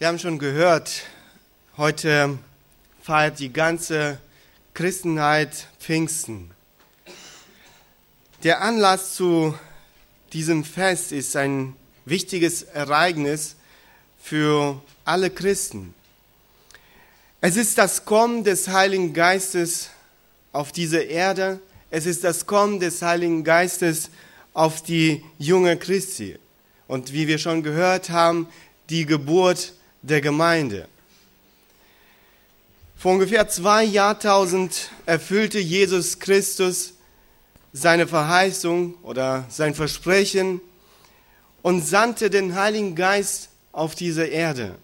[0.00, 1.02] Wir haben schon gehört,
[1.76, 2.38] heute
[3.02, 4.20] feiert die ganze
[4.72, 6.52] Christenheit Pfingsten.
[8.44, 9.58] Der Anlass zu
[10.32, 11.74] diesem Fest ist ein
[12.04, 13.56] wichtiges Ereignis
[14.22, 15.94] für alle Christen.
[17.40, 19.90] Es ist das Kommen des Heiligen Geistes
[20.52, 21.58] auf diese Erde.
[21.90, 24.10] Es ist das Kommen des Heiligen Geistes
[24.54, 26.38] auf die junge Christi.
[26.86, 28.48] Und wie wir schon gehört haben,
[28.90, 29.72] die Geburt
[30.02, 30.88] der Gemeinde.
[32.96, 36.94] Vor ungefähr zwei Jahrtausend erfüllte Jesus Christus
[37.72, 40.60] seine Verheißung oder sein Versprechen
[41.62, 44.74] und sandte den Heiligen Geist auf diese Erde.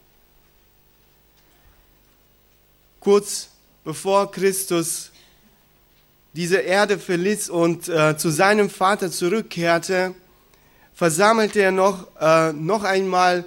[3.00, 3.48] Kurz
[3.84, 5.10] bevor Christus
[6.34, 10.14] diese Erde verließ und äh, zu seinem Vater zurückkehrte,
[10.94, 13.44] versammelte er noch, äh, noch einmal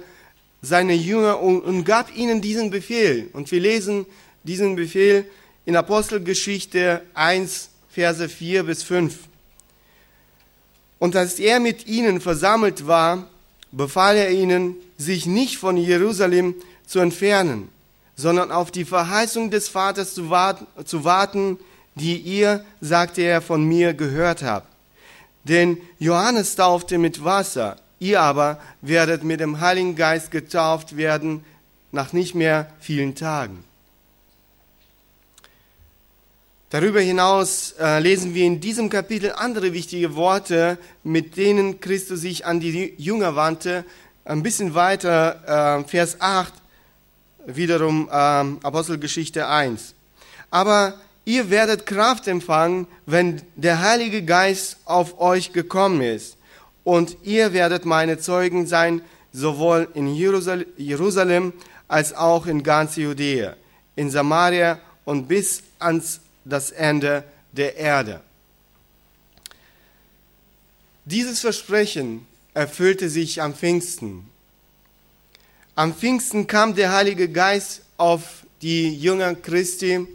[0.62, 3.30] seine Jünger und, und gab ihnen diesen Befehl.
[3.32, 4.06] Und wir lesen
[4.42, 5.24] diesen Befehl
[5.64, 9.16] in Apostelgeschichte 1, Verse 4 bis 5.
[10.98, 13.28] Und als er mit ihnen versammelt war,
[13.70, 16.54] befahl er ihnen, sich nicht von Jerusalem
[16.86, 17.68] zu entfernen,
[18.16, 21.58] sondern auf die Verheißung des Vaters zu warten, zu warten,
[21.94, 24.66] die ihr, sagte er, von mir gehört habt.
[25.44, 31.44] Denn Johannes taufte mit Wasser, Ihr aber werdet mit dem Heiligen Geist getauft werden
[31.90, 33.64] nach nicht mehr vielen Tagen.
[36.70, 42.44] Darüber hinaus äh, lesen wir in diesem Kapitel andere wichtige Worte, mit denen Christus sich
[42.44, 43.86] an die Jünger wandte.
[44.26, 46.52] Ein bisschen weiter, äh, Vers 8,
[47.46, 49.94] wiederum äh, Apostelgeschichte 1.
[50.50, 56.37] Aber ihr werdet Kraft empfangen, wenn der Heilige Geist auf euch gekommen ist
[56.88, 61.52] und ihr werdet meine Zeugen sein, sowohl in Jerusalem
[61.86, 63.56] als auch in ganz Judäa,
[63.94, 68.22] in Samaria und bis ans das Ende der Erde.
[71.04, 74.26] Dieses Versprechen erfüllte sich am Pfingsten.
[75.74, 80.06] Am Pfingsten kam der Heilige Geist auf die Jünger Christi.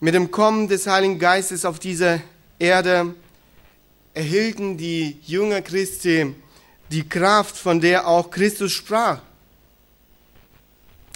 [0.00, 2.22] Mit dem Kommen des Heiligen Geistes auf diese
[2.58, 3.14] Erde
[4.18, 6.34] erhielten die Jünger Christi
[6.90, 9.20] die Kraft, von der auch Christus sprach.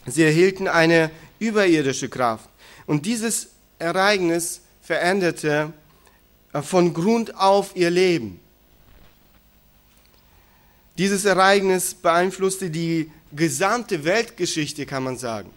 [0.07, 2.49] Sie erhielten eine überirdische Kraft.
[2.87, 3.49] Und dieses
[3.81, 5.73] Ereignis veränderte
[6.53, 8.39] äh, von Grund auf ihr Leben.
[10.97, 15.51] Dieses Ereignis beeinflusste die gesamte Weltgeschichte, kann man sagen.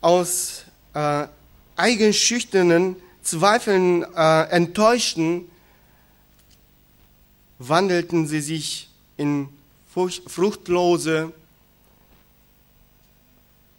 [0.00, 0.64] Aus
[0.94, 1.28] äh,
[1.76, 5.49] eigenschüchternen, zweifeln, äh, enttäuschten
[7.60, 9.48] wandelten sie sich in
[9.86, 11.32] fruchtlose,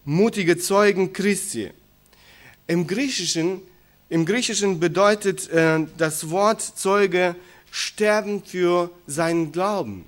[0.05, 1.71] mutige Zeugen Christi.
[2.67, 3.61] Im Griechischen,
[4.07, 7.35] im Griechischen bedeutet äh, das Wort Zeuge
[7.71, 10.05] sterben für seinen Glauben.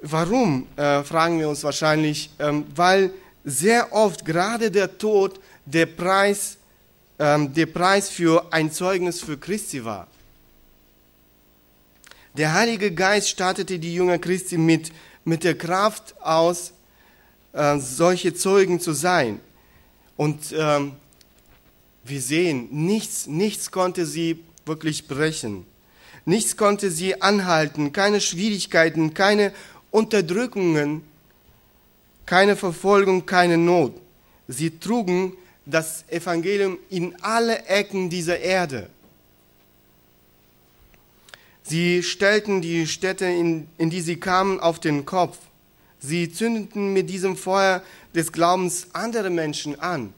[0.00, 3.12] Warum, äh, fragen wir uns wahrscheinlich, ähm, weil
[3.44, 6.56] sehr oft gerade der Tod der Preis,
[7.18, 10.06] ähm, der Preis für ein Zeugnis für Christi war.
[12.36, 14.90] Der Heilige Geist stattete die Jünger Christi mit,
[15.24, 16.72] mit der Kraft aus,
[17.52, 19.40] äh, solche Zeugen zu sein.
[20.16, 20.92] Und ähm,
[22.04, 25.66] wir sehen, nichts, nichts konnte sie wirklich brechen.
[26.24, 29.52] Nichts konnte sie anhalten, keine Schwierigkeiten, keine
[29.90, 31.02] Unterdrückungen,
[32.24, 33.94] keine Verfolgung, keine Not.
[34.48, 38.88] Sie trugen das Evangelium in alle Ecken dieser Erde.
[41.72, 45.38] Sie stellten die Städte, in, in die sie kamen, auf den Kopf.
[46.00, 47.82] Sie zündeten mit diesem Feuer
[48.14, 50.12] des Glaubens andere Menschen an.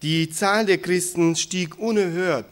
[0.00, 2.46] Die Zahl der Christen stieg unerhört.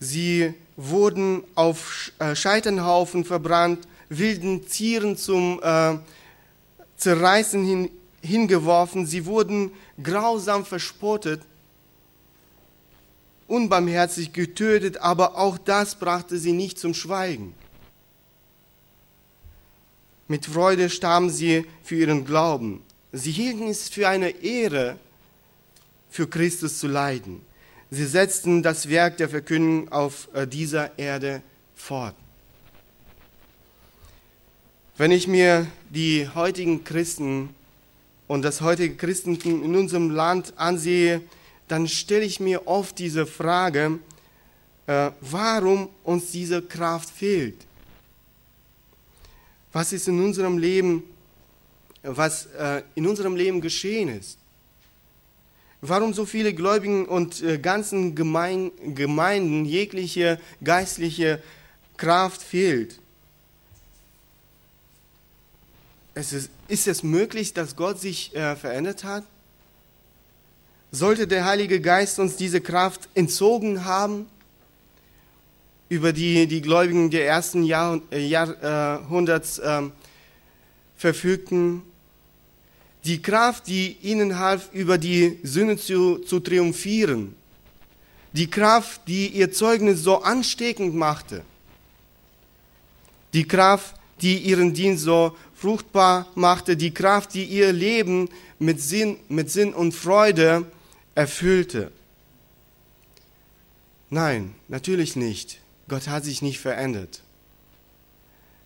[0.00, 5.94] Sie wurden auf äh, Scheiternhaufen verbrannt, wilden Tieren zum äh,
[6.96, 7.88] Zerreißen hin,
[8.24, 9.70] hingeworfen, sie wurden
[10.02, 11.42] grausam verspottet,
[13.46, 17.54] unbarmherzig getötet, aber auch das brachte sie nicht zum Schweigen.
[20.26, 22.82] Mit Freude starben sie für ihren Glauben.
[23.12, 24.98] Sie hielten es für eine Ehre,
[26.08, 27.42] für Christus zu leiden.
[27.90, 31.42] Sie setzten das Werk der Verkündigung auf äh, dieser Erde
[31.74, 32.14] fort.
[34.96, 37.50] Wenn ich mir die heutigen Christen
[38.26, 41.22] und das heutige Christentum in unserem Land ansehe,
[41.68, 43.98] dann stelle ich mir oft diese Frage,
[44.86, 47.56] äh, warum uns diese Kraft fehlt.
[49.72, 51.02] Was ist in unserem Leben,
[52.04, 54.38] was äh, in unserem Leben geschehen ist.
[55.80, 61.42] Warum so viele Gläubigen und äh, ganzen Gemein Gemeinden jegliche geistliche
[61.96, 63.00] Kraft fehlt.
[66.14, 69.22] Es ist, ist es möglich, dass Gott sich äh, verändert hat?
[70.90, 74.26] Sollte der Heilige Geist uns diese Kraft entzogen haben?
[75.88, 79.82] Über die die Gläubigen der ersten Jahr, äh, Jahrhunderts äh,
[80.96, 81.82] verfügten.
[83.04, 87.36] Die Kraft, die ihnen half, über die Sünde zu, zu triumphieren.
[88.32, 91.44] Die Kraft, die ihr Zeugnis so ansteckend machte.
[93.32, 98.28] Die Kraft, die ihren Dienst so fruchtbar machte, die Kraft, die ihr Leben
[98.58, 100.66] mit Sinn, mit Sinn und Freude
[101.14, 101.92] erfüllte.
[104.10, 105.60] Nein, natürlich nicht.
[105.88, 107.22] Gott hat sich nicht verändert.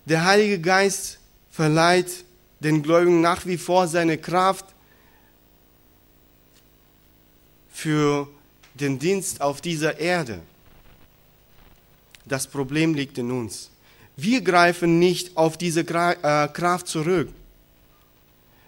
[0.05, 1.19] Der Heilige Geist
[1.51, 2.25] verleiht
[2.59, 4.65] den Gläubigen nach wie vor seine Kraft
[7.69, 8.27] für
[8.73, 10.41] den Dienst auf dieser Erde.
[12.25, 13.69] Das Problem liegt in uns.
[14.21, 17.29] Wir greifen nicht auf diese äh, Kraft zurück.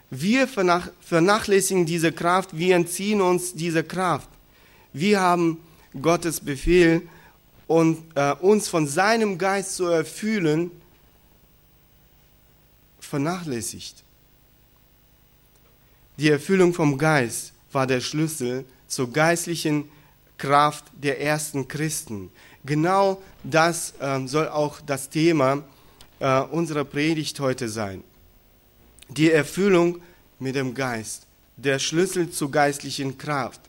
[0.09, 4.29] Wir vernachlässigen diese Kraft, wir entziehen uns diese Kraft.
[4.91, 5.57] Wir haben
[6.01, 7.01] Gottes Befehl,
[7.71, 10.71] und, äh, uns von seinem Geist zu erfüllen,
[12.99, 14.03] vernachlässigt.
[16.17, 19.89] Die Erfüllung vom Geist war der Schlüssel zur geistlichen
[20.37, 22.29] Kraft der ersten Christen.
[22.63, 25.63] Genau das äh, soll auch das Thema
[26.19, 28.03] äh, unserer Predigt heute sein.
[29.09, 30.01] Die Erfüllung
[30.39, 31.25] mit dem Geist,
[31.57, 33.61] der Schlüssel zur geistlichen Kraft.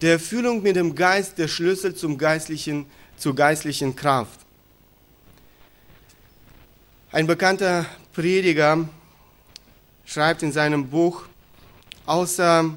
[0.00, 2.86] Der Erfüllung mit dem Geist, der Schlüssel zum geistlichen,
[3.16, 4.40] zur geistlichen Kraft.
[7.10, 8.88] Ein bekannter Prediger
[10.04, 11.24] schreibt in seinem Buch,
[12.06, 12.70] außer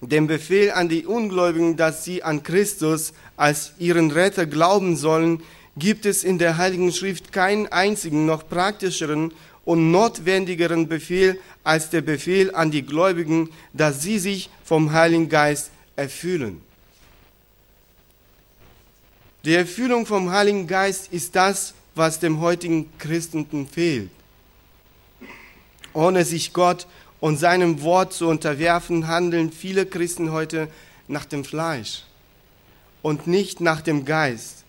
[0.00, 5.42] dem Befehl an die Ungläubigen, dass sie an Christus als ihren Retter glauben sollen,
[5.76, 9.34] gibt es in der Heiligen Schrift keinen einzigen noch praktischeren
[9.64, 15.72] und notwendigeren Befehl als der Befehl an die Gläubigen, dass sie sich vom Heiligen Geist
[15.96, 16.60] erfüllen.
[19.44, 24.10] Die Erfüllung vom Heiligen Geist ist das, was dem heutigen Christentum fehlt.
[25.94, 26.86] Ohne sich Gott
[27.18, 30.68] und seinem Wort zu unterwerfen, handeln viele Christen heute
[31.08, 32.04] nach dem Fleisch
[33.02, 34.64] und nicht nach dem Geist.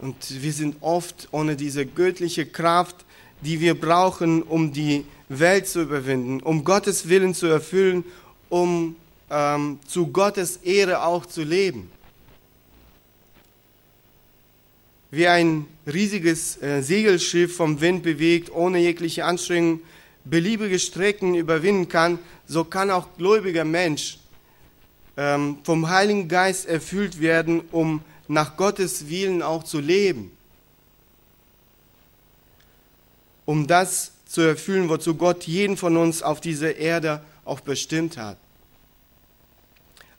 [0.00, 2.96] Und wir sind oft ohne diese göttliche Kraft,
[3.42, 8.04] die wir brauchen, um die Welt zu überwinden, um Gottes Willen zu erfüllen,
[8.48, 8.96] um
[9.30, 11.90] ähm, zu Gottes Ehre auch zu leben.
[15.10, 19.80] Wie ein riesiges äh, Segelschiff vom Wind bewegt, ohne jegliche Anstrengung
[20.24, 24.19] beliebige Strecken überwinden kann, so kann auch gläubiger Mensch
[25.16, 30.30] ähm, vom Heiligen Geist erfüllt werden, um nach Gottes Willen auch zu leben.
[33.44, 38.36] Um das zu erfüllen, wozu Gott jeden von uns auf dieser Erde auch bestimmt hat.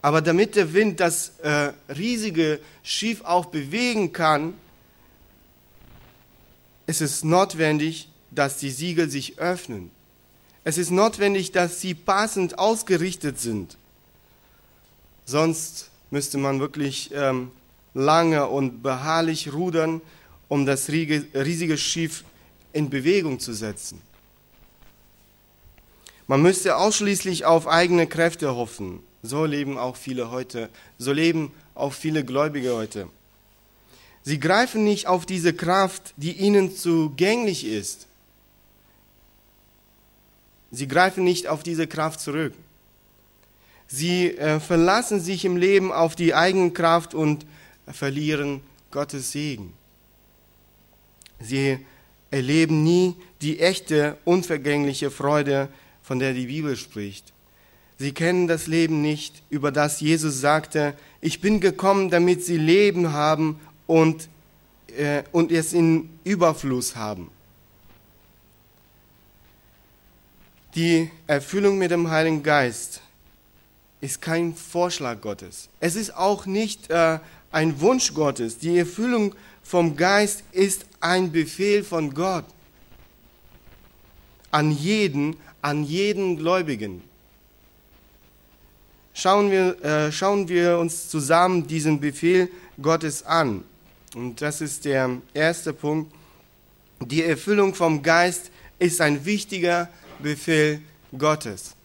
[0.01, 4.53] Aber damit der Wind das äh, riesige Schiff auch bewegen kann,
[6.87, 9.91] ist es notwendig, dass die Siegel sich öffnen.
[10.63, 13.77] Es ist notwendig, dass sie passend ausgerichtet sind.
[15.25, 17.51] Sonst müsste man wirklich ähm,
[17.93, 20.01] lange und beharrlich rudern,
[20.47, 22.23] um das riesige Schiff
[22.73, 24.01] in Bewegung zu setzen.
[26.27, 29.03] Man müsste ausschließlich auf eigene Kräfte hoffen.
[29.23, 30.69] So leben auch viele heute.
[30.97, 33.07] So leben auch viele Gläubige heute.
[34.23, 38.07] Sie greifen nicht auf diese Kraft, die ihnen zugänglich ist.
[40.71, 42.53] Sie greifen nicht auf diese Kraft zurück.
[43.93, 47.45] Sie äh, verlassen sich im Leben auf die eigene Kraft und
[47.87, 49.73] verlieren Gottes Segen.
[51.41, 51.77] Sie
[52.29, 55.67] erleben nie die echte, unvergängliche Freude,
[56.01, 57.33] von der die Bibel spricht.
[57.97, 63.11] Sie kennen das Leben nicht, über das Jesus sagte, ich bin gekommen, damit sie Leben
[63.11, 64.29] haben und,
[64.97, 67.29] äh, und es in Überfluss haben.
[70.75, 73.01] Die Erfüllung mit dem Heiligen Geist
[74.01, 75.69] ist kein Vorschlag Gottes.
[75.79, 77.19] Es ist auch nicht äh,
[77.51, 78.57] ein Wunsch Gottes.
[78.57, 82.45] Die Erfüllung vom Geist ist ein Befehl von Gott
[84.51, 87.01] an jeden, an jeden Gläubigen.
[89.13, 92.49] Schauen wir, äh, schauen wir uns zusammen diesen Befehl
[92.81, 93.63] Gottes an.
[94.15, 96.13] Und das ist der erste Punkt.
[96.99, 99.89] Die Erfüllung vom Geist ist ein wichtiger
[100.19, 100.81] Befehl
[101.17, 101.75] Gottes.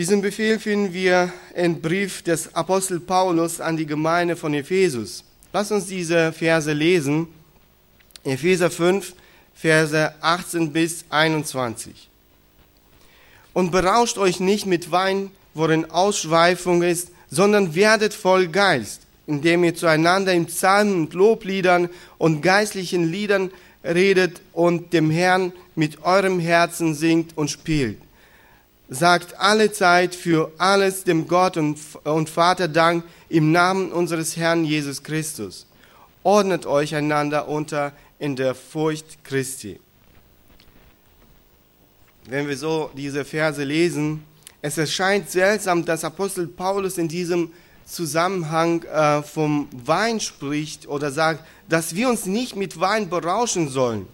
[0.00, 5.22] Diesen Befehl finden wir im Brief des Apostel Paulus an die Gemeinde von Ephesus.
[5.52, 7.26] Lass uns diese Verse lesen.
[8.24, 9.12] Epheser 5,
[9.52, 12.08] Verse 18 bis 21.
[13.52, 19.74] Und berauscht euch nicht mit Wein, worin Ausschweifung ist, sondern werdet voll Geist, indem ihr
[19.74, 23.50] zueinander in Psalmen und Lobliedern und geistlichen Liedern
[23.84, 27.98] redet und dem Herrn mit eurem Herzen singt und spielt
[28.90, 34.64] sagt alle Zeit für alles dem Gott und, und Vater Dank im Namen unseres Herrn
[34.64, 35.66] Jesus Christus.
[36.24, 39.80] Ordnet euch einander unter in der Furcht Christi.
[42.26, 44.24] Wenn wir so diese Verse lesen,
[44.60, 47.50] es erscheint seltsam, dass Apostel Paulus in diesem
[47.86, 54.06] Zusammenhang äh, vom Wein spricht oder sagt, dass wir uns nicht mit Wein berauschen sollen.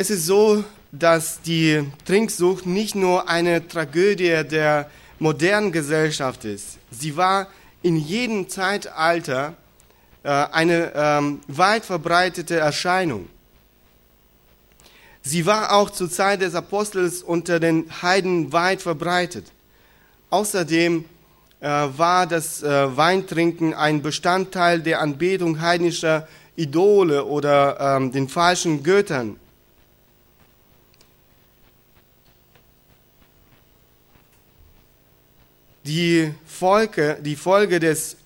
[0.00, 4.88] Es ist so, dass die Trinksucht nicht nur eine Tragödie der
[5.18, 6.78] modernen Gesellschaft ist.
[6.90, 7.48] Sie war
[7.82, 9.52] in jedem Zeitalter
[10.22, 13.28] äh, eine ähm, weit verbreitete Erscheinung.
[15.20, 19.52] Sie war auch zur Zeit des Apostels unter den Heiden weit verbreitet.
[20.30, 21.04] Außerdem
[21.60, 26.26] äh, war das äh, Weintrinken ein Bestandteil der Anbetung heidnischer
[26.56, 29.36] Idole oder ähm, den falschen Göttern.
[35.84, 38.16] Die Folge, die Folge des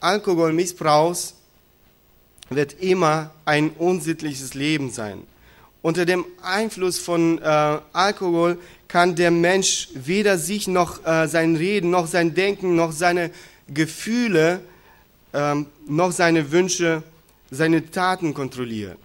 [0.00, 1.34] Alkoholmissbrauchs
[2.50, 5.22] wird immer ein unsittliches Leben sein.
[5.82, 11.90] Unter dem Einfluss von äh, Alkohol kann der Mensch weder sich noch äh, sein Reden,
[11.90, 13.30] noch sein Denken, noch seine
[13.68, 14.60] Gefühle,
[15.32, 17.02] ähm, noch seine Wünsche,
[17.50, 18.96] seine Taten kontrollieren.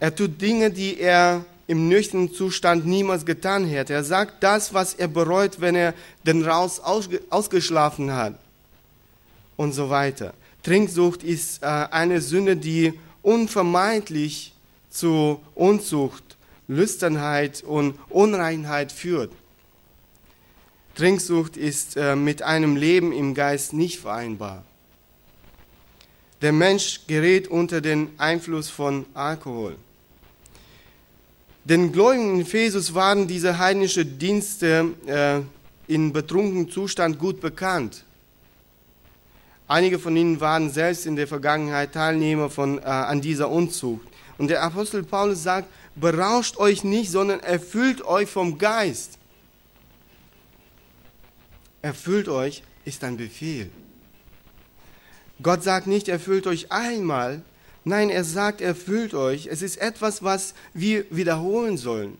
[0.00, 3.94] Er tut Dinge, die er im nüchternen Zustand niemals getan hätte.
[3.94, 5.94] Er sagt das, was er bereut, wenn er
[6.24, 8.38] den Raus ausgeschlafen hat
[9.56, 10.34] und so weiter.
[10.62, 14.54] Trinksucht ist äh, eine Sünde, die unvermeidlich
[14.90, 16.36] zu Unzucht,
[16.68, 19.32] Lüsternheit und Unreinheit führt.
[20.94, 24.64] Trinksucht ist äh, mit einem Leben im Geist nicht vereinbar.
[26.42, 29.76] Der Mensch gerät unter den Einfluss von Alkohol.
[31.68, 35.40] Den Gläubigen in Ephesus waren diese heidnischen Dienste äh,
[35.92, 38.04] in betrunkenem Zustand gut bekannt.
[39.66, 44.06] Einige von ihnen waren selbst in der Vergangenheit Teilnehmer von, äh, an dieser Unzucht.
[44.38, 49.18] Und der Apostel Paulus sagt, berauscht euch nicht, sondern erfüllt euch vom Geist.
[51.82, 53.70] Erfüllt euch ist ein Befehl.
[55.42, 57.42] Gott sagt nicht, erfüllt euch einmal,
[57.88, 59.46] Nein, er sagt, erfüllt euch.
[59.46, 62.18] Es ist etwas, was wir wiederholen sollen.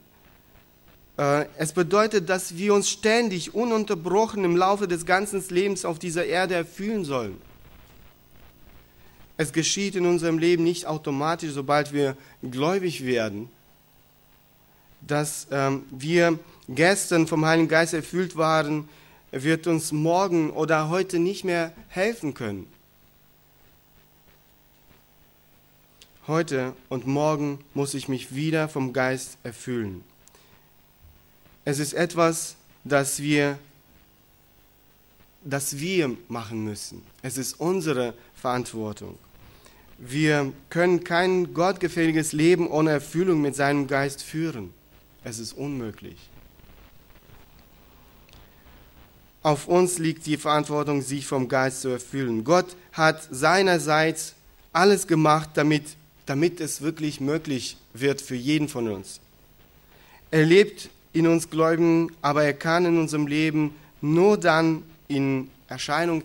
[1.19, 6.25] Äh, es bedeutet, dass wir uns ständig, ununterbrochen im Laufe des ganzen Lebens auf dieser
[6.25, 7.41] Erde erfüllen sollen.
[9.39, 12.17] Es geschieht in unserem Leben nicht automatisch, sobald wir
[12.49, 13.49] gläubig werden,
[15.01, 18.89] dass ähm, wir gestern vom Heiligen Geist erfüllt waren,
[19.33, 22.69] wird uns morgen oder heute nicht mehr helfen können.
[26.29, 30.03] Heute und morgen muss ich mich wieder vom Geist erfüllen.
[31.65, 33.61] Es ist etwas, das wir,
[35.45, 37.05] das wir machen müssen.
[37.23, 39.17] Es ist unsere Verantwortung.
[39.99, 44.75] Wir können kein gottgefälliges Leben ohne Erfüllung mit seinem Geist führen.
[45.23, 46.19] Es ist unmöglich.
[49.45, 52.43] Auf uns liegt die Verantwortung, sich vom Geist zu erfüllen.
[52.43, 54.35] Gott hat seinerseits
[54.73, 59.21] alles gemacht, damit damit es wirklich möglich wird für jeden von uns.
[60.31, 66.23] Er lebt in uns Gläubigen, aber er kann in unserem Leben nur dann in Erscheinung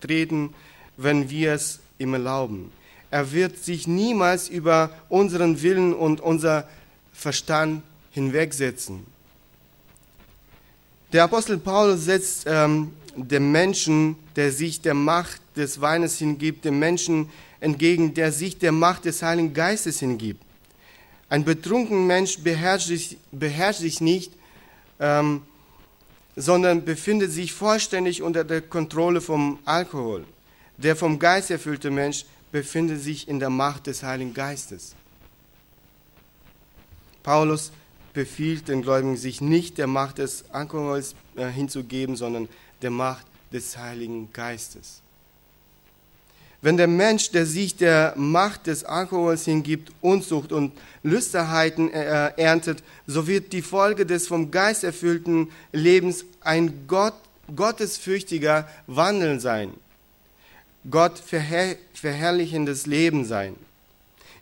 [0.00, 0.54] treten,
[0.96, 2.70] wenn wir es ihm erlauben.
[3.10, 6.68] Er wird sich niemals über unseren Willen und unser
[7.12, 7.82] Verstand
[8.12, 9.04] hinwegsetzen.
[11.12, 16.78] Der Apostel Paulus setzt ähm, dem Menschen, der sich der Macht des Weines hingibt, dem
[16.78, 17.28] Menschen,
[17.60, 20.42] entgegen, der sich der Macht des Heiligen Geistes hingibt.
[21.28, 24.32] Ein betrunkener Mensch beherrscht sich, beherrscht sich nicht,
[24.98, 25.42] ähm,
[26.36, 30.24] sondern befindet sich vollständig unter der Kontrolle vom Alkohol.
[30.76, 34.94] Der vom Geist erfüllte Mensch befindet sich in der Macht des Heiligen Geistes.
[37.22, 37.70] Paulus
[38.12, 42.48] befiehlt den Gläubigen, sich nicht der Macht des Alkohols äh, hinzugeben, sondern
[42.82, 45.02] der Macht des Heiligen Geistes.
[46.62, 52.82] Wenn der Mensch, der sich der Macht des Alkohols hingibt, Unzucht und Lüsterheiten äh, erntet,
[53.06, 57.14] so wird die Folge des vom Geist erfüllten Lebens ein Gott,
[57.54, 59.72] gottesfürchtiger Wandel sein.
[60.90, 63.56] Gott verherr verherrlichendes Leben sein.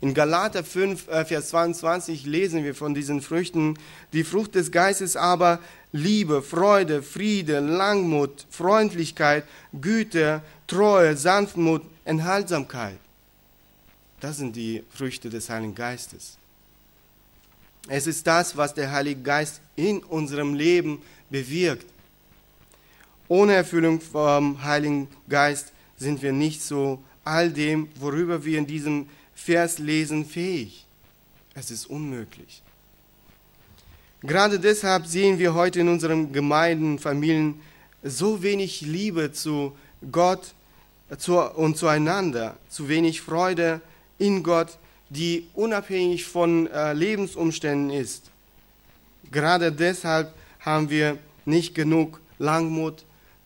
[0.01, 3.77] In Galater 5, äh, Vers 22 lesen wir von diesen Früchten.
[4.13, 5.59] Die Frucht des Geistes aber
[5.91, 9.43] Liebe, Freude, Friede, Langmut, Freundlichkeit,
[9.81, 12.97] Güte, Treue, Sanftmut, Enthaltsamkeit.
[14.19, 16.37] Das sind die Früchte des Heiligen Geistes.
[17.87, 21.85] Es ist das, was der Heilige Geist in unserem Leben bewirkt.
[23.27, 29.07] Ohne Erfüllung vom Heiligen Geist sind wir nicht so all dem, worüber wir in diesem
[29.35, 30.87] Vers lesen, fähig.
[31.53, 32.63] Es ist unmöglich.
[34.21, 37.61] Gerade deshalb sehen wir heute in unseren Gemeinden, Familien
[38.01, 39.77] so wenig Liebe zu
[40.11, 40.55] Gott
[41.55, 43.81] und zueinander, zu wenig Freude
[44.17, 44.77] in Gott,
[45.09, 48.29] die unabhängig von äh, Lebensumständen ist.
[49.31, 53.03] Gerade deshalb haben wir nicht genug Langmut,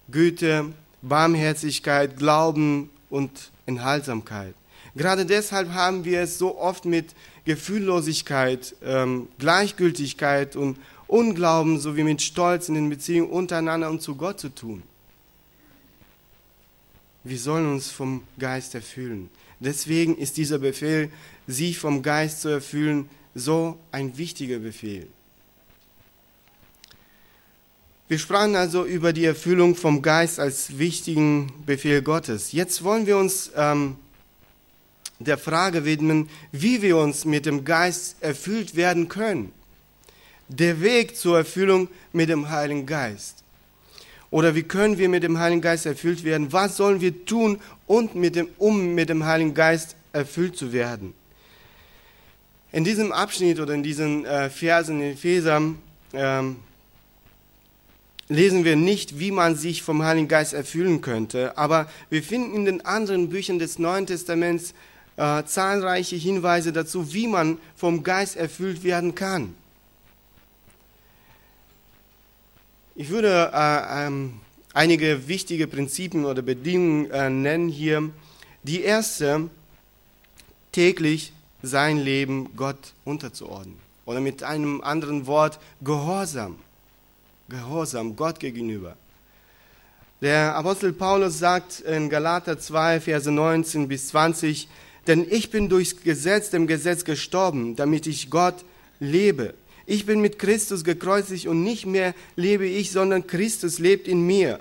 [0.10, 4.56] Güte, Barmherzigkeit, Glauben und Enthaltsamkeit.
[4.96, 7.16] Gerade deshalb haben wir es so oft mit
[7.46, 10.78] Gefühllosigkeit, ähm, Gleichgültigkeit und
[11.08, 14.84] Unglauben sowie mit Stolz in den Beziehungen untereinander und zu Gott zu tun.
[17.24, 19.30] Wir sollen uns vom Geist erfüllen.
[19.60, 21.10] Deswegen ist dieser Befehl,
[21.48, 25.08] sich vom Geist zu erfüllen, so ein wichtiger Befehl.
[28.10, 32.52] Wir sprachen also über die Erfüllung vom Geist als wichtigen Befehl Gottes.
[32.52, 33.96] Jetzt wollen wir uns ähm,
[35.20, 39.54] der Frage widmen, wie wir uns mit dem Geist erfüllt werden können.
[40.50, 43.43] Der Weg zur Erfüllung mit dem Heiligen Geist.
[44.34, 46.52] Oder wie können wir mit dem Heiligen Geist erfüllt werden?
[46.52, 51.14] Was sollen wir tun, und mit dem, um mit dem Heiligen Geist erfüllt zu werden?
[52.72, 55.78] In diesem Abschnitt oder in diesen äh, Versen in Ephesern
[56.14, 56.56] ähm,
[58.28, 62.66] lesen wir nicht, wie man sich vom Heiligen Geist erfüllen könnte, aber wir finden in
[62.66, 64.74] den anderen Büchern des Neuen Testaments
[65.16, 69.54] äh, zahlreiche Hinweise dazu, wie man vom Geist erfüllt werden kann.
[72.96, 74.40] Ich würde äh, ähm,
[74.72, 78.12] einige wichtige Prinzipien oder Bedingungen äh, nennen hier.
[78.62, 79.50] Die erste,
[80.72, 83.80] täglich sein Leben Gott unterzuordnen.
[84.06, 86.58] Oder mit einem anderen Wort, Gehorsam.
[87.50, 88.96] Gehorsam Gott gegenüber.
[90.22, 94.68] Der Apostel Paulus sagt in Galater 2, Verse 19 bis 20,
[95.08, 98.64] denn ich bin durchs Gesetz, dem Gesetz gestorben, damit ich Gott
[99.00, 99.56] lebe.
[99.86, 104.60] Ich bin mit Christus gekreuzigt und nicht mehr lebe ich, sondern Christus lebt in mir.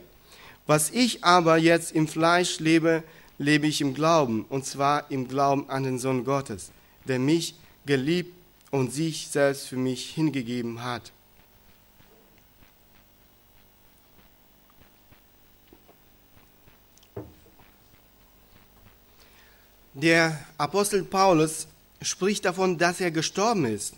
[0.67, 3.03] Was ich aber jetzt im Fleisch lebe,
[3.39, 6.71] lebe ich im Glauben, und zwar im Glauben an den Sohn Gottes,
[7.07, 7.55] der mich
[7.87, 8.35] geliebt
[8.71, 11.13] und sich selbst für mich hingegeben hat.
[19.95, 21.67] Der Apostel Paulus
[22.01, 23.95] spricht davon, dass er gestorben ist.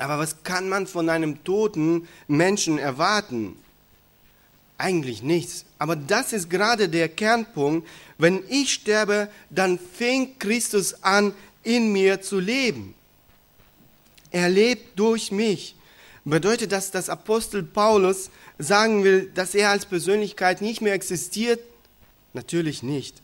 [0.00, 3.54] Aber was kann man von einem toten Menschen erwarten?
[4.78, 5.66] Eigentlich nichts.
[5.78, 7.86] Aber das ist gerade der Kernpunkt.
[8.16, 12.94] Wenn ich sterbe, dann fängt Christus an, in mir zu leben.
[14.30, 15.76] Er lebt durch mich.
[16.24, 21.60] Bedeutet das, dass Apostel Paulus sagen will, dass er als Persönlichkeit nicht mehr existiert?
[22.32, 23.20] Natürlich nicht.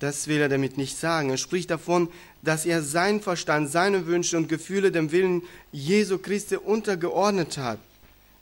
[0.00, 1.30] Das will er damit nicht sagen.
[1.30, 2.10] Er spricht davon,
[2.42, 7.78] dass er seinen Verstand, seine Wünsche und Gefühle dem Willen Jesu Christi untergeordnet hat.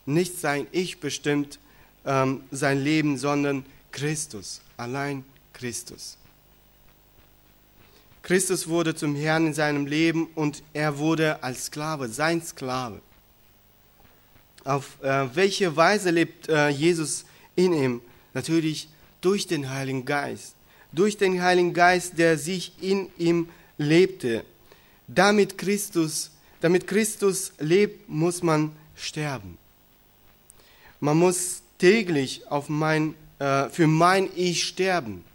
[0.05, 1.59] Nicht sein Ich bestimmt
[2.05, 6.17] ähm, sein Leben, sondern Christus, allein Christus.
[8.23, 13.01] Christus wurde zum Herrn in seinem Leben und er wurde als Sklave, sein Sklave.
[14.63, 18.01] Auf äh, welche Weise lebt äh, Jesus in ihm?
[18.33, 18.89] Natürlich
[19.21, 20.55] durch den Heiligen Geist
[20.91, 23.47] durch den Heiligen Geist, der sich in ihm
[23.81, 24.43] lebte.
[25.07, 29.57] Damit Christus, damit Christus lebt, muss man sterben.
[30.99, 35.25] Man muss täglich auf mein, äh, für mein Ich sterben.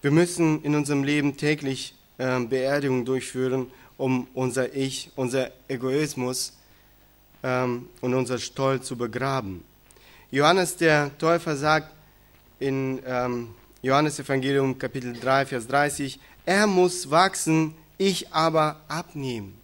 [0.00, 6.54] Wir müssen in unserem Leben täglich äh, Beerdigung durchführen, um unser Ich, unser Egoismus
[7.42, 9.64] ähm, und unser Stolz zu begraben.
[10.30, 11.92] Johannes der Täufer sagt,
[12.58, 13.48] in ähm,
[13.84, 19.54] Johannes Evangelium Kapitel 3, Vers 30, er muss wachsen, ich aber abnehmen.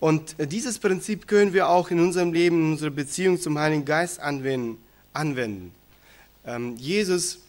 [0.00, 4.20] Und dieses Prinzip können wir auch in unserem Leben, in unserer Beziehung zum Heiligen Geist
[4.20, 4.78] anwenden.
[5.12, 5.72] anwenden.
[6.46, 7.40] Ähm, Jesus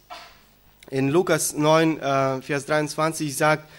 [0.90, 3.70] in Lukas 9, äh, Vers 23 sagt,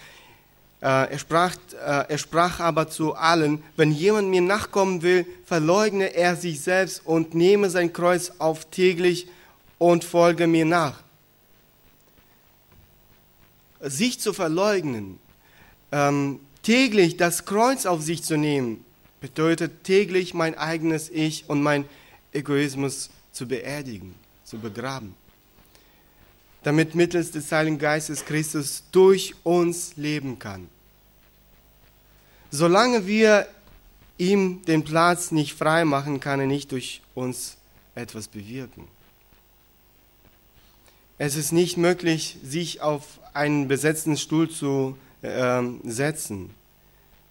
[0.81, 6.15] äh, er, sprach, äh, er sprach aber zu allen, wenn jemand mir nachkommen will, verleugne
[6.15, 9.27] er sich selbst und nehme sein Kreuz auf täglich
[9.77, 11.03] und folge mir nach.
[13.81, 15.19] Sich zu verleugnen,
[15.91, 18.83] ähm, täglich das Kreuz auf sich zu nehmen,
[19.21, 21.85] bedeutet täglich mein eigenes Ich und mein
[22.33, 25.15] Egoismus zu beerdigen, zu begraben
[26.63, 30.67] damit mittels des Heiligen Geistes Christus durch uns leben kann.
[32.51, 33.47] Solange wir
[34.17, 37.57] ihm den Platz nicht frei machen, kann er nicht durch uns
[37.95, 38.87] etwas bewirken.
[41.21, 46.51] Es ist nicht möglich, sich auf einen besetzten Stuhl zu äh, setzen.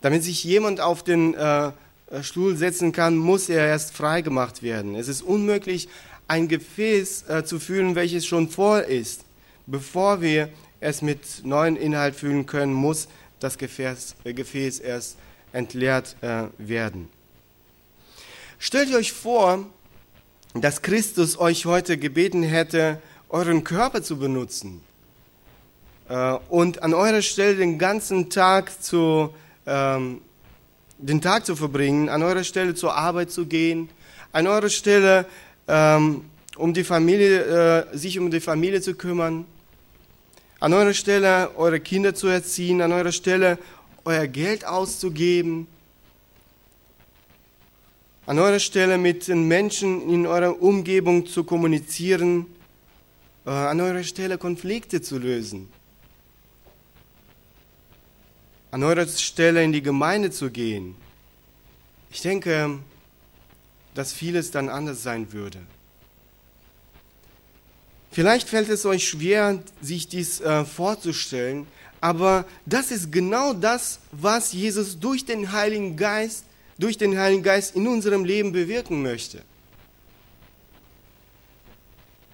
[0.02, 1.72] Damit sich jemand auf den äh,
[2.20, 4.94] Stuhl setzen kann, muss er erst freigemacht werden.
[4.94, 5.88] Es ist unmöglich,
[6.28, 9.24] ein Gefäß äh, zu füllen, welches schon voll ist.
[9.66, 13.08] Bevor wir es mit neuen Inhalt füllen können, muss
[13.40, 15.16] das Gefäß, äh, Gefäß erst
[15.52, 17.08] entleert äh, werden.
[18.58, 19.64] Stellt euch vor,
[20.52, 24.80] dass Christus euch heute gebeten hätte, euren Körper zu benutzen
[26.08, 29.30] äh, und an eurer Stelle den ganzen Tag zu,
[29.66, 30.20] ähm,
[30.98, 33.88] den Tag zu verbringen, an eurer Stelle zur Arbeit zu gehen,
[34.32, 35.26] an eurer Stelle
[35.66, 36.24] ähm,
[36.56, 39.44] um die Familie, äh, sich um die Familie zu kümmern,
[40.60, 43.58] an eurer Stelle eure Kinder zu erziehen, an eurer Stelle
[44.04, 45.68] euer Geld auszugeben,
[48.26, 52.46] an eurer Stelle mit den Menschen in eurer Umgebung zu kommunizieren,
[53.48, 55.70] äh, an eurer Stelle Konflikte zu lösen,
[58.70, 60.96] an eurer Stelle in die Gemeinde zu gehen.
[62.10, 62.78] Ich denke,
[63.94, 65.60] dass vieles dann anders sein würde.
[68.10, 71.66] Vielleicht fällt es euch schwer, sich dies äh, vorzustellen,
[72.02, 76.44] aber das ist genau das, was Jesus durch den Heiligen Geist,
[76.78, 79.42] durch den Heiligen Geist in unserem Leben bewirken möchte.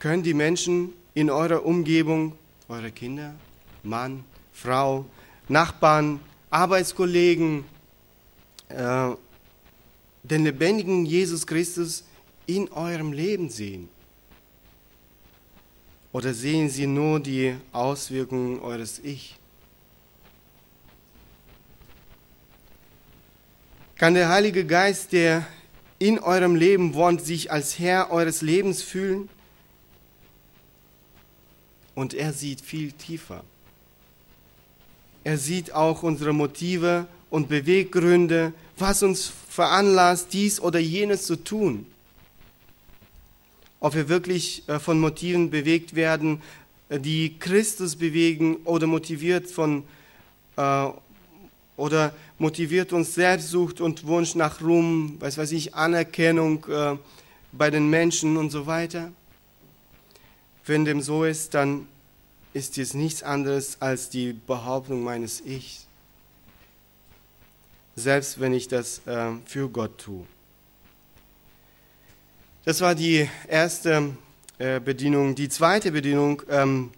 [0.00, 2.36] Können die Menschen in eurer Umgebung,
[2.68, 3.34] eure Kinder,
[3.82, 5.04] Mann, Frau,
[5.48, 7.64] Nachbarn, Arbeitskollegen,
[8.68, 9.10] äh,
[10.22, 12.04] den lebendigen Jesus Christus
[12.46, 13.88] in eurem Leben sehen?
[16.12, 19.38] Oder sehen Sie nur die Auswirkungen eures Ich?
[23.96, 25.46] Kann der Heilige Geist, der
[25.98, 29.28] in eurem Leben wohnt, sich als Herr eures Lebens fühlen?
[31.94, 33.44] Und er sieht viel tiefer.
[35.22, 41.86] Er sieht auch unsere Motive und Beweggründe, was uns veranlasst, dies oder jenes zu tun.
[43.80, 46.42] Ob wir wirklich äh, von Motiven bewegt werden,
[46.88, 49.84] äh, die Christus bewegen oder motiviert von
[50.56, 50.88] äh,
[51.76, 56.96] oder motiviert uns Selbstsucht und Wunsch nach Ruhm, was weiß ich, Anerkennung äh,
[57.52, 59.12] bei den Menschen und so weiter.
[60.66, 61.86] Wenn dem so ist, dann
[62.52, 65.84] ist dies nichts anderes als die Behauptung meines Ichs
[67.96, 70.26] selbst wenn ich das äh, für Gott tue.
[72.64, 74.10] Das war die erste
[74.58, 75.34] äh, Bedienung.
[75.34, 76.90] Die zweite Bedienung, ähm,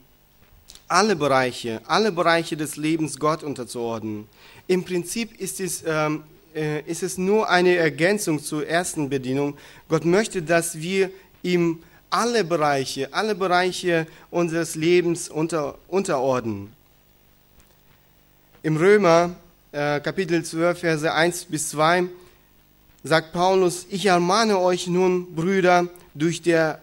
[0.88, 4.28] alle Bereiche, alle Bereiche des Lebens Gott unterzuordnen.
[4.68, 6.22] Im Prinzip ist es, ähm,
[6.54, 9.56] äh, ist es nur eine Ergänzung zur ersten Bedienung.
[9.88, 11.10] Gott möchte, dass wir
[11.42, 11.82] ihm
[12.16, 16.72] alle Bereiche, alle Bereiche unseres Lebens unter, unterordnen.
[18.62, 19.36] Im Römer
[19.70, 22.04] äh, Kapitel 12, Verse 1 bis 2
[23.04, 26.80] sagt Paulus, ich ermahne euch nun, Brüder, durch der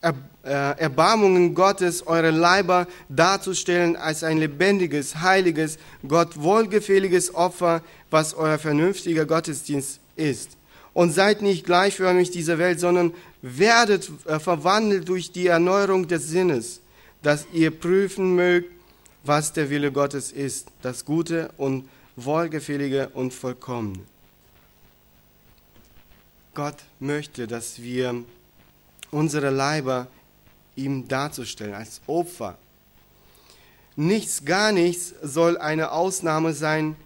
[0.00, 8.34] er äh, Erbarmungen Gottes eure Leiber darzustellen als ein lebendiges, heiliges, Gott wohlgefälliges Opfer, was
[8.34, 10.56] euer vernünftiger Gottesdienst ist.
[10.94, 16.80] Und seid nicht gleichförmig dieser Welt, sondern werdet äh, verwandelt durch die Erneuerung des Sinnes,
[17.22, 18.70] dass ihr prüfen mögt,
[19.24, 24.00] was der Wille Gottes ist, das Gute und Wohlgefällige und Vollkommene.
[26.54, 28.24] Gott möchte, dass wir
[29.10, 30.08] unsere Leiber
[30.76, 32.58] ihm darzustellen als Opfer.
[33.96, 36.96] Nichts, gar nichts soll eine Ausnahme sein.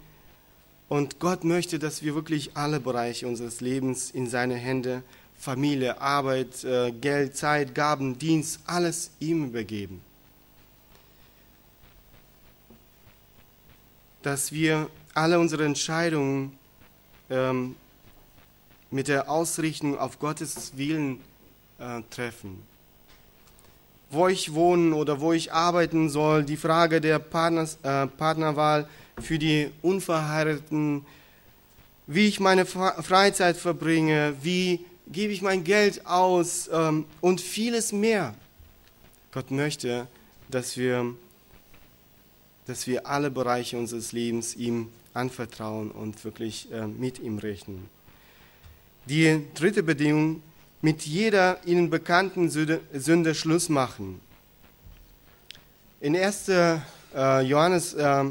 [0.89, 5.03] Und Gott möchte, dass wir wirklich alle Bereiche unseres Lebens in seine Hände,
[5.37, 10.01] Familie, Arbeit, äh, Geld, Zeit, Gaben, Dienst, alles ihm übergeben.
[14.23, 16.57] Dass wir alle unsere Entscheidungen
[17.29, 17.75] ähm,
[18.91, 21.19] mit der Ausrichtung auf Gottes Willen
[21.79, 22.61] äh, treffen.
[24.09, 28.87] Wo ich wohnen oder wo ich arbeiten soll, die Frage der Partners, äh, Partnerwahl
[29.19, 31.05] für die Unverheirateten,
[32.05, 38.33] wie ich meine Freizeit verbringe, wie gebe ich mein Geld aus ähm, und vieles mehr.
[39.31, 40.07] Gott möchte,
[40.49, 41.13] dass wir,
[42.65, 47.89] dass wir alle Bereiche unseres Lebens ihm anvertrauen und wirklich äh, mit ihm rechnen.
[49.05, 50.41] Die dritte Bedingung,
[50.81, 54.19] mit jeder ihnen bekannten Sünde, Sünde Schluss machen.
[56.01, 56.49] In 1.
[56.49, 58.25] Äh, Johannes äh,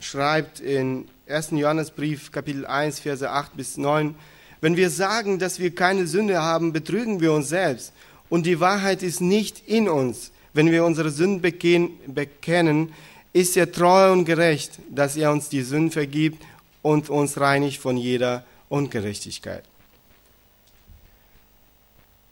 [0.00, 1.50] schreibt in 1.
[1.50, 4.14] Johannesbrief Kapitel 1 Verse 8 bis 9,
[4.60, 7.92] wenn wir sagen, dass wir keine Sünde haben, betrügen wir uns selbst
[8.28, 10.30] und die Wahrheit ist nicht in uns.
[10.52, 12.92] Wenn wir unsere Sünden bekennen,
[13.32, 16.42] ist er treu und gerecht, dass er uns die Sünden vergibt
[16.82, 19.64] und uns reinigt von jeder Ungerechtigkeit.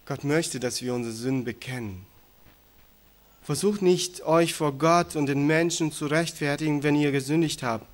[0.06, 2.06] Gott möchte, dass wir unsere Sünden bekennen.
[3.42, 7.86] Versucht nicht, euch vor Gott und den Menschen zu rechtfertigen, wenn ihr gesündigt habt,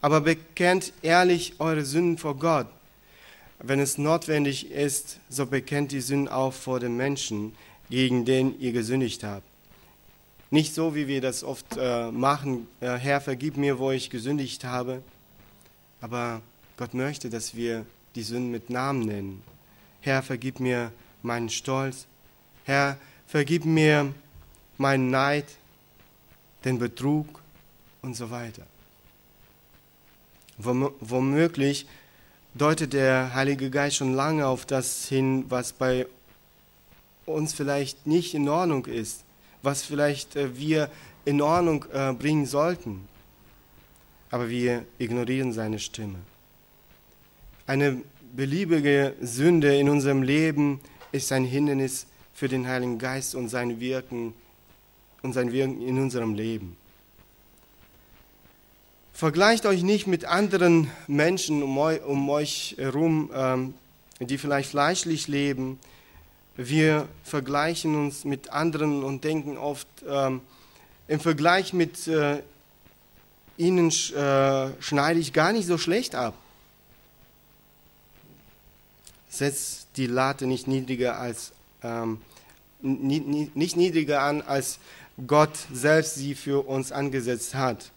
[0.00, 2.66] aber bekennt ehrlich eure Sünden vor Gott.
[3.64, 7.54] Wenn es notwendig ist, so bekennt die Sünden auch vor den Menschen,
[7.88, 9.46] gegen den ihr gesündigt habt.
[10.50, 14.64] Nicht so, wie wir das oft äh, machen, äh, Herr, vergib mir, wo ich gesündigt
[14.64, 15.02] habe.
[16.00, 16.42] Aber
[16.76, 19.42] Gott möchte, dass wir die Sünden mit Namen nennen.
[20.00, 20.90] Herr, vergib mir
[21.22, 22.06] meinen Stolz.
[22.64, 22.98] Herr,
[23.28, 24.12] vergib mir
[24.76, 25.46] meinen Neid,
[26.64, 27.40] den Betrug
[28.02, 28.66] und so weiter.
[30.58, 31.86] Womöglich
[32.54, 36.06] deutet der Heilige Geist schon lange auf das hin, was bei
[37.26, 39.24] uns vielleicht nicht in Ordnung ist,
[39.62, 40.90] was vielleicht äh, wir
[41.24, 43.08] in Ordnung äh, bringen sollten.
[44.30, 46.18] Aber wir ignorieren seine Stimme.
[47.66, 48.02] Eine
[48.34, 50.80] beliebige Sünde in unserem Leben
[51.12, 54.34] ist ein Hindernis für den Heiligen Geist und sein Wirken
[55.22, 56.76] und sein Wirken in unserem Leben.
[59.12, 63.74] Vergleicht euch nicht mit anderen Menschen um euch herum, ähm,
[64.20, 65.78] die vielleicht fleischlich leben.
[66.56, 70.40] Wir vergleichen uns mit anderen und denken oft, ähm,
[71.08, 72.42] im Vergleich mit äh,
[73.58, 76.34] ihnen äh, schneide ich gar nicht so schlecht ab.
[79.28, 82.20] Setzt die Latte nicht niedriger als ähm,
[82.80, 84.78] nicht niedriger an, als
[85.26, 87.92] Gott selbst sie für uns angesetzt hat.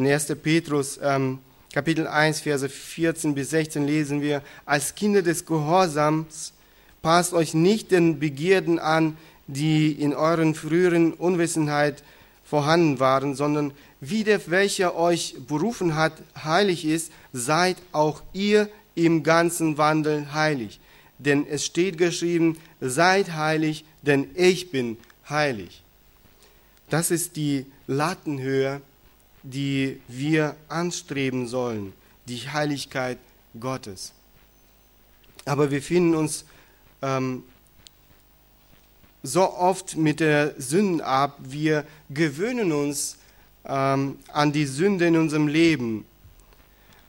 [0.00, 0.34] In 1.
[0.42, 1.40] Petrus ähm,
[1.74, 6.54] Kapitel 1, Verse 14 bis 16 lesen wir, als Kinder des Gehorsams
[7.02, 12.02] passt euch nicht den Begierden an, die in euren früheren Unwissenheit
[12.44, 19.22] vorhanden waren, sondern wie der, welcher euch berufen hat, heilig ist, seid auch ihr im
[19.22, 20.80] ganzen Wandel heilig
[21.20, 24.96] denn es steht geschrieben, seid heilig, denn ich bin
[25.28, 25.82] heilig.
[26.88, 28.80] Das ist die Lattenhöhe,
[29.42, 31.92] die wir anstreben sollen,
[32.26, 33.18] die Heiligkeit
[33.58, 34.12] Gottes.
[35.44, 36.44] Aber wir finden uns
[37.02, 37.42] ähm,
[39.22, 43.18] so oft mit der Sünde ab, wir gewöhnen uns
[43.64, 46.04] ähm, an die Sünde in unserem Leben.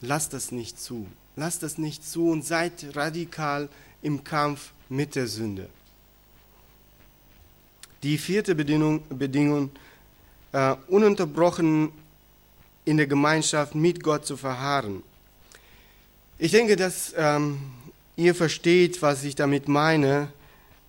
[0.01, 1.07] Lasst das nicht zu.
[1.35, 3.69] Lasst das nicht zu und seid radikal
[4.01, 5.69] im Kampf mit der Sünde.
[8.03, 9.69] Die vierte Bedingung, Bedingung
[10.51, 11.91] äh, ununterbrochen
[12.85, 15.03] in der Gemeinschaft mit Gott zu verharren.
[16.37, 17.59] Ich denke, dass ähm,
[18.15, 20.29] ihr versteht, was ich damit meine.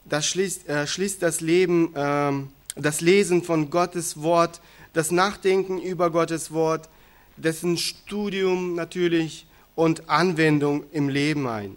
[0.05, 2.33] Das schließt, äh, schließt das Leben, äh,
[2.77, 4.61] das Lesen von Gottes Wort,
[4.93, 6.89] das Nachdenken über Gottes Wort,
[7.37, 11.77] dessen Studium natürlich und Anwendung im Leben ein.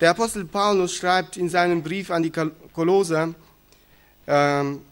[0.00, 2.32] Der Apostel Paulus schreibt in seinem Brief an die
[2.72, 3.34] Kolosser,
[4.26, 4.82] ähm,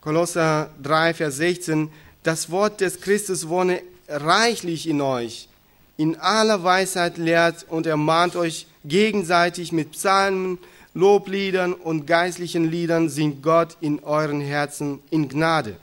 [0.00, 1.90] Kolosser 3, Vers 16,
[2.26, 5.48] das Wort des Christus wohne reichlich in euch,
[5.96, 10.58] in aller Weisheit lehrt und ermahnt euch gegenseitig mit Psalmen,
[10.92, 15.76] Lobliedern und geistlichen Liedern, singt Gott in euren Herzen in Gnade.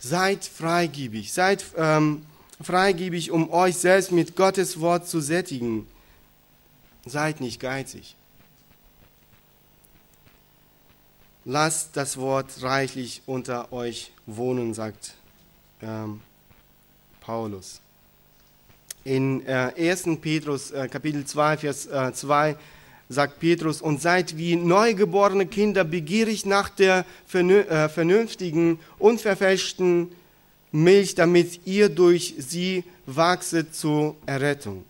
[0.00, 2.26] Seid freigebig, seid ähm,
[2.60, 5.86] freigebig, um euch selbst mit Gottes Wort zu sättigen.
[7.06, 8.16] Seid nicht geizig.
[11.46, 15.14] Lasst das Wort reichlich unter euch wohnen, sagt
[15.80, 16.20] ähm,
[17.20, 17.80] Paulus.
[19.04, 20.20] In äh, 1.
[20.20, 22.56] Petrus äh, Kapitel 2, Vers äh, 2
[23.08, 30.12] sagt Petrus, und seid wie neugeborene Kinder begierig nach der äh, vernünftigen, unverfälschten
[30.72, 34.84] Milch, damit ihr durch sie wachse zur Errettung.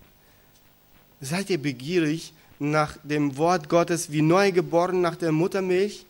[1.21, 6.07] Seid ihr begierig nach dem Wort Gottes wie neugeboren nach der Muttermilch?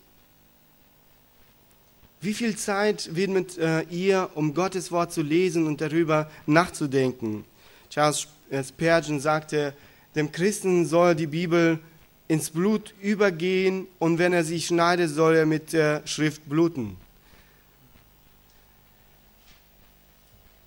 [2.21, 7.45] Wie viel Zeit widmet äh, ihr, um Gottes Wort zu lesen und darüber nachzudenken?
[7.89, 8.27] Charles
[8.63, 9.73] Spurgeon sagte,
[10.15, 11.79] dem Christen soll die Bibel
[12.27, 16.95] ins Blut übergehen und wenn er sich schneidet, soll er mit der Schrift bluten.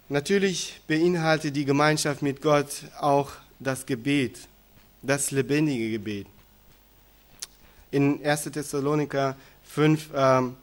[0.09, 4.40] Natürlich beinhaltet die Gemeinschaft mit Gott auch das Gebet,
[5.03, 6.27] das lebendige Gebet.
[7.93, 8.43] In 1.
[8.45, 10.57] Thessaloniker 5, ähm,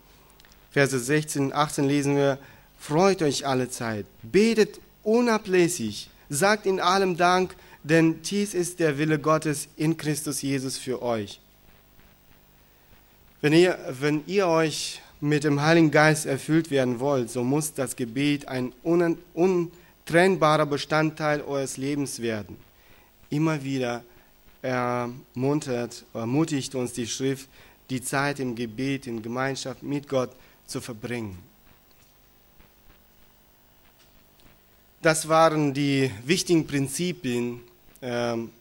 [0.71, 2.39] Verse 16 und 18 lesen wir,
[2.79, 9.19] Freut euch alle Zeit, betet unablässig, sagt in allem Dank, denn dies ist der Wille
[9.19, 11.39] Gottes in Christus Jesus für euch.
[13.39, 17.95] Wenn ihr, wenn ihr euch mit dem Heiligen Geist erfüllt werden wollt, so muss das
[17.95, 22.57] Gebet ein untrennbarer Bestandteil eures Lebens werden.
[23.29, 24.03] Immer wieder
[24.63, 27.47] ermuntert, ermutigt uns die Schrift,
[27.91, 30.31] die Zeit im Gebet, in Gemeinschaft mit Gott
[30.71, 31.38] zu verbringen.
[35.01, 37.62] Das waren die wichtigen Prinzipien,
[38.01, 38.51] ähm,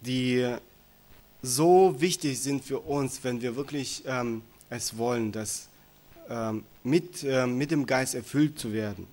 [0.00, 0.56] die
[1.42, 5.68] so wichtig sind für uns, wenn wir wirklich ähm, es wollen, dass
[6.28, 9.06] ähm, mit, mit dem Geist erfüllt zu werden.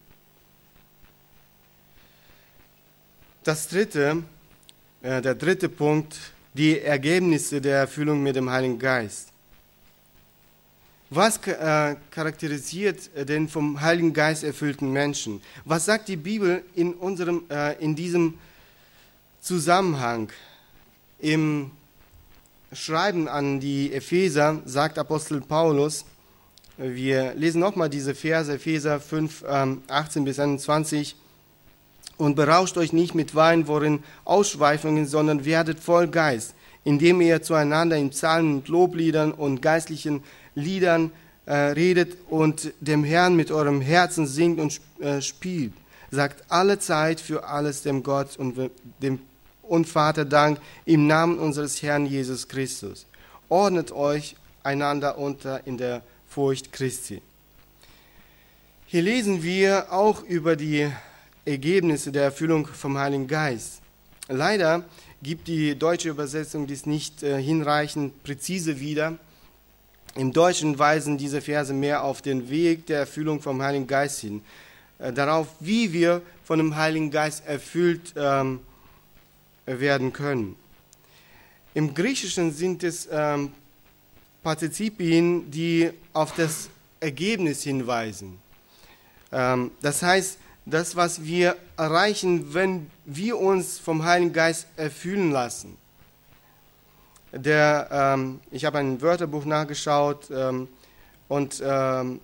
[3.43, 4.23] Das dritte,
[5.01, 6.17] äh, der dritte Punkt,
[6.53, 9.28] die Ergebnisse der Erfüllung mit dem Heiligen Geist.
[11.11, 15.41] Was äh, charakterisiert den vom Heiligen Geist erfüllten Menschen?
[15.65, 18.35] Was sagt die Bibel in, unserem, äh, in diesem
[19.41, 20.29] Zusammenhang?
[21.17, 21.71] Im
[22.71, 26.05] Schreiben an die Epheser sagt Apostel Paulus,
[26.77, 31.15] wir lesen nochmal diese Verse, Epheser 5, 18 ähm, bis 21,
[32.17, 36.53] und berauscht euch nicht mit Wein, worin Ausschweifungen, sondern werdet voll Geist,
[36.89, 40.23] indem ihr zueinander in Psalmen und Lobliedern und geistlichen
[40.55, 41.11] Liedern
[41.45, 45.73] äh, redet und dem Herrn mit eurem Herzen singt und äh, spielt.
[46.09, 48.71] Sagt alle Zeit für alles dem Gott und
[49.03, 49.19] dem
[49.61, 53.05] und Vater Dank im Namen unseres Herrn Jesus Christus.
[53.49, 57.21] Ordnet euch einander unter in der Furcht Christi.
[58.87, 60.89] Hier lesen wir auch über die
[61.45, 63.79] Ergebnisse der Erfüllung vom Heiligen Geist.
[64.27, 64.83] Leider
[65.21, 69.17] gibt die deutsche Übersetzung dies nicht äh, hinreichend präzise wieder.
[70.15, 74.41] Im Deutschen weisen diese Verse mehr auf den Weg der Erfüllung vom Heiligen Geist hin,
[74.97, 78.59] äh, darauf, wie wir von dem Heiligen Geist erfüllt ähm,
[79.65, 80.55] werden können.
[81.75, 83.51] Im Griechischen sind es ähm,
[84.41, 88.39] Partizipien, die auf das Ergebnis hinweisen.
[89.31, 95.77] Ähm, das heißt, das, was wir erreichen, wenn wir uns vom Heiligen Geist erfüllen lassen.
[97.31, 100.67] Der, ähm, ich habe ein Wörterbuch nachgeschaut ähm,
[101.27, 102.19] und ähm,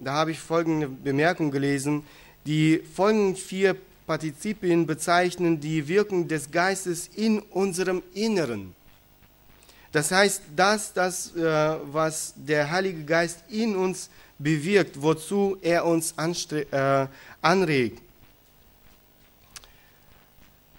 [0.00, 2.04] da habe ich folgende Bemerkung gelesen.
[2.46, 8.74] Die folgenden vier Partizipien bezeichnen die Wirkung des Geistes in unserem Inneren.
[9.92, 16.14] Das heißt, das, das, äh, was der Heilige Geist in uns bewirkt, wozu er uns
[16.52, 17.06] äh,
[17.42, 18.00] anregt.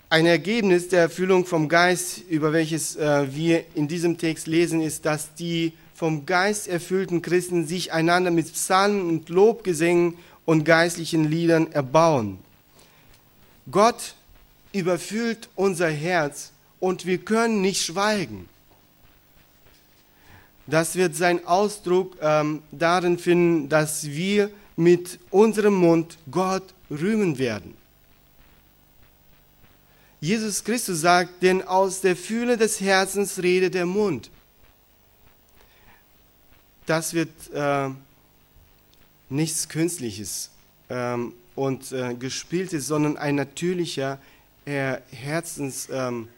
[0.10, 5.06] Ein Ergebnis der Erfüllung vom Geist, über welches äh, wir in diesem Text lesen, ist,
[5.06, 11.72] dass die vom Geist erfüllten Christen sich einander mit Psalmen und Lobgesängen und geistlichen Liedern
[11.72, 12.38] erbauen.
[13.72, 14.16] Gott
[14.74, 18.48] überfüllt unser Herz und wir können nicht schweigen.
[20.68, 27.76] Das wird seinen Ausdruck ähm, darin finden, dass wir mit unserem Mund Gott rühmen werden.
[30.20, 34.32] Jesus Christus sagt, denn aus der Fühle des Herzens redet der Mund.
[36.88, 37.90] Das wird äh,
[39.30, 40.50] nichts Künstliches.
[40.90, 44.20] Ähm, und äh, gespielt ist, sondern ein natürlicher
[44.66, 46.30] äh, Herzensanliegen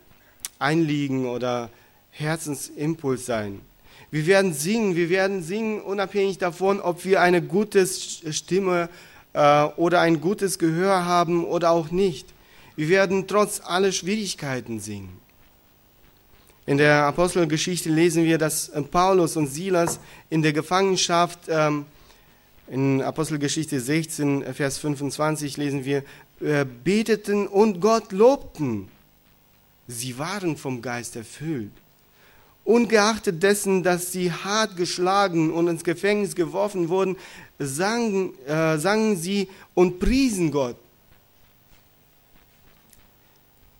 [0.59, 1.69] ähm, oder
[2.11, 3.61] Herzensimpuls sein.
[4.09, 8.89] Wir werden singen, wir werden singen unabhängig davon, ob wir eine gute Stimme
[9.33, 12.27] äh, oder ein gutes Gehör haben oder auch nicht.
[12.77, 15.19] Wir werden trotz aller Schwierigkeiten singen.
[16.65, 19.99] In der Apostelgeschichte lesen wir, dass äh, Paulus und Silas
[20.29, 21.85] in der Gefangenschaft ähm,
[22.67, 26.03] in Apostelgeschichte 16, Vers 25 lesen wir,
[26.41, 28.89] äh, beteten und Gott lobten.
[29.87, 31.71] Sie waren vom Geist erfüllt.
[32.67, 37.15] Ungeachtet dessen, dass sie hart geschlagen und ins Gefängnis geworfen wurden,
[37.59, 40.75] sangen, äh, sangen sie und priesen Gott.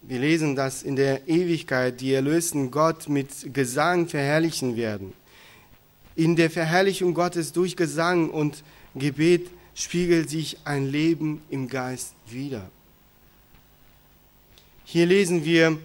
[0.04, 5.12] Wir lesen, dass in der Ewigkeit die Erlösten Gott mit Gesang verherrlichen werden.
[6.16, 8.64] In der Verherrlichung Gottes durch Gesang und
[8.96, 12.72] Gebet spiegelt sich ein Leben im Geist wider.
[14.86, 15.78] Hier lesen wir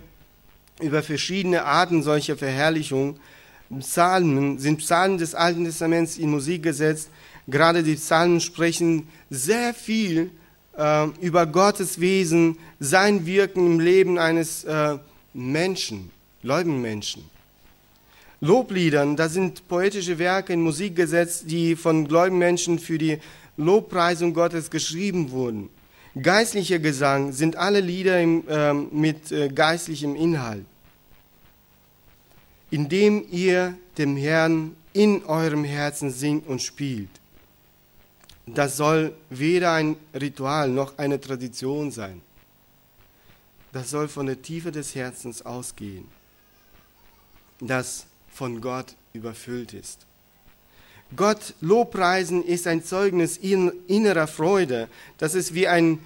[0.80, 3.18] über verschiedene Arten solcher Verherrlichung.
[3.80, 7.10] Psalmen sind Psalmen des Alten Testaments in Musik gesetzt.
[7.48, 10.30] Gerade die Psalmen sprechen sehr viel
[10.76, 14.98] äh, über Gottes Wesen, sein Wirken im Leben eines äh,
[15.34, 16.10] Menschen,
[16.42, 17.24] Menschen.
[18.40, 23.18] Lobliedern, das sind poetische Werke in Musik gesetzt, die von gläubigen Menschen für die
[23.56, 25.68] Lobpreisung Gottes geschrieben wurden.
[26.20, 30.66] Geistlicher Gesang sind alle Lieder im, äh, mit äh, geistlichem Inhalt,
[32.70, 37.08] indem ihr dem Herrn in eurem Herzen singt und spielt.
[38.46, 42.20] Das soll weder ein Ritual noch eine Tradition sein.
[43.72, 46.06] Das soll von der Tiefe des Herzens ausgehen,
[47.58, 50.06] das von Gott überfüllt ist.
[51.16, 54.88] Gott Lobpreisen ist ein Zeugnis innerer Freude.
[55.18, 55.98] Das ist wie ein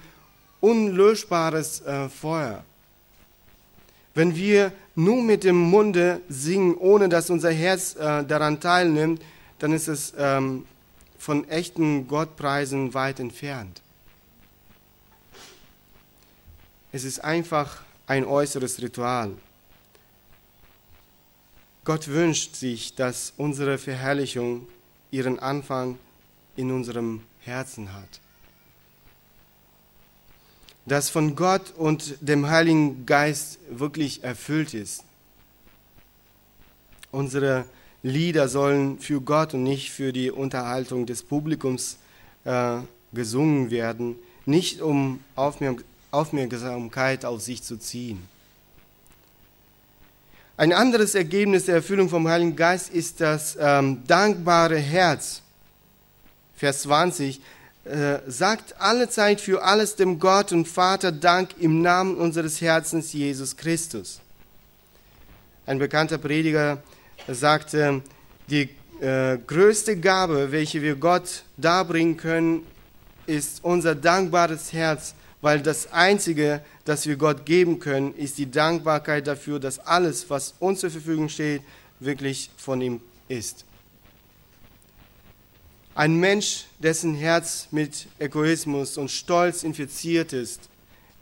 [0.59, 2.63] unlöschbares äh, Feuer.
[4.13, 9.21] Wenn wir nur mit dem Munde singen, ohne dass unser Herz äh, daran teilnimmt,
[9.59, 10.65] dann ist es ähm,
[11.17, 13.81] von echten Gottpreisen weit entfernt.
[16.91, 19.33] Es ist einfach ein äußeres Ritual.
[21.83, 24.67] Gott wünscht sich, dass unsere Verherrlichung
[25.11, 25.97] ihren Anfang
[26.55, 28.19] in unserem Herzen hat.
[30.85, 35.03] Das von Gott und dem Heiligen Geist wirklich erfüllt ist.
[37.11, 37.65] Unsere
[38.03, 41.97] Lieder sollen für Gott und nicht für die Unterhaltung des Publikums
[42.45, 42.77] äh,
[43.11, 48.27] gesungen werden, nicht um Aufmerksamkeit auf sich zu ziehen.
[50.59, 55.43] Ein anderes Ergebnis der Erfüllung vom Heiligen Geist ist das ähm, dankbare Herz.
[56.55, 57.39] Vers 20
[57.85, 63.13] äh, sagt alle Zeit für alles dem Gott und Vater Dank im Namen unseres Herzens
[63.13, 64.19] Jesus Christus.
[65.67, 66.81] Ein bekannter Prediger
[67.27, 68.01] sagte,
[68.49, 72.65] die äh, größte Gabe, welche wir Gott darbringen können,
[73.27, 79.27] ist unser dankbares Herz, weil das Einzige, das wir Gott geben können, ist die Dankbarkeit
[79.27, 81.61] dafür, dass alles, was uns zur Verfügung steht,
[81.99, 83.65] wirklich von ihm ist.
[85.93, 90.69] Ein Mensch, dessen Herz mit Egoismus und Stolz infiziert ist,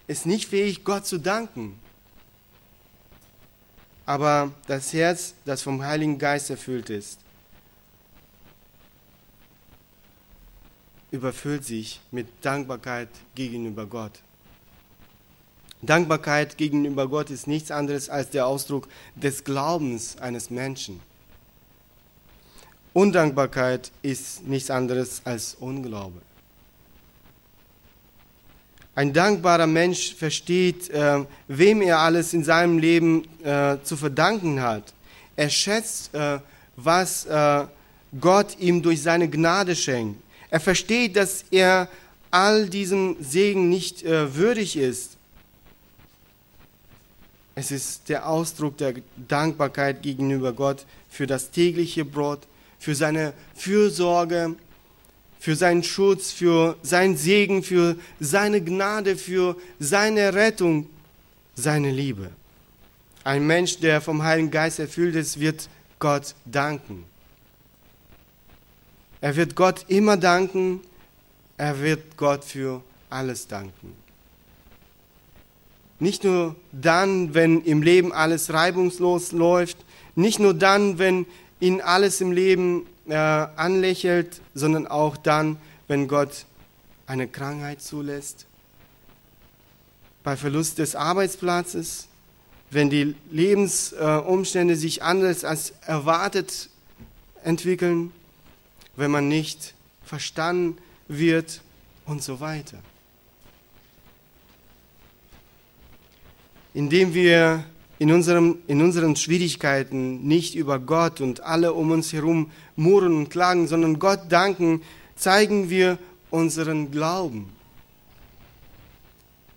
[0.07, 1.79] ist nicht fähig, Gott zu danken.
[4.05, 7.19] Aber das Herz, das vom Heiligen Geist erfüllt ist,
[11.11, 14.13] überfüllt sich mit Dankbarkeit gegenüber Gott.
[15.81, 20.99] Dankbarkeit gegenüber Gott ist nichts anderes als der Ausdruck des Glaubens eines Menschen.
[22.93, 26.21] Undankbarkeit ist nichts anderes als Unglaube.
[28.95, 34.93] Ein dankbarer Mensch versteht, äh, wem er alles in seinem Leben äh, zu verdanken hat.
[35.35, 36.39] Er schätzt, äh,
[36.77, 37.65] was äh,
[38.21, 40.21] Gott ihm durch seine Gnade schenkt.
[40.55, 41.89] Er versteht, dass er
[42.31, 45.17] all diesem Segen nicht äh, würdig ist.
[47.55, 48.93] Es ist der Ausdruck der
[49.27, 52.47] Dankbarkeit gegenüber Gott für das tägliche Brot,
[52.79, 54.55] für seine Fürsorge,
[55.41, 60.87] für seinen Schutz, für seinen Segen, für seine Gnade, für seine Rettung,
[61.55, 62.29] seine Liebe.
[63.25, 65.67] Ein Mensch, der vom Heiligen Geist erfüllt ist, wird
[65.99, 67.03] Gott danken.
[69.25, 70.81] Er wird Gott immer danken,
[71.57, 73.95] er wird Gott für alles danken.
[75.97, 79.77] Nicht nur dann, wenn im Leben alles reibungslos läuft,
[80.13, 81.25] nicht nur dann, wenn
[81.59, 85.57] ihn alles im Leben äh, anlächelt, sondern auch dann,
[85.87, 86.45] wenn Gott
[87.07, 88.45] eine Krankheit zulässt,
[90.23, 92.09] bei Verlust des Arbeitsplatzes,
[92.69, 96.69] wenn die Lebensumstände äh, sich anders als erwartet
[97.43, 98.11] entwickeln,
[98.95, 99.73] wenn man nicht
[100.03, 100.77] verstanden
[101.07, 101.61] wird
[102.05, 102.77] und so weiter.
[106.73, 107.63] Indem wir
[107.99, 113.29] in, unserem, in unseren Schwierigkeiten nicht über Gott und alle um uns herum murren und
[113.29, 114.81] klagen, sondern Gott danken,
[115.15, 115.97] zeigen wir
[116.29, 117.53] unseren Glauben.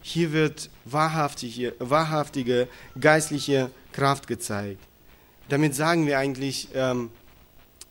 [0.01, 2.68] Hier wird wahrhaftige, wahrhaftige
[2.99, 4.80] geistliche Kraft gezeigt.
[5.49, 7.11] Damit sagen wir eigentlich, ähm,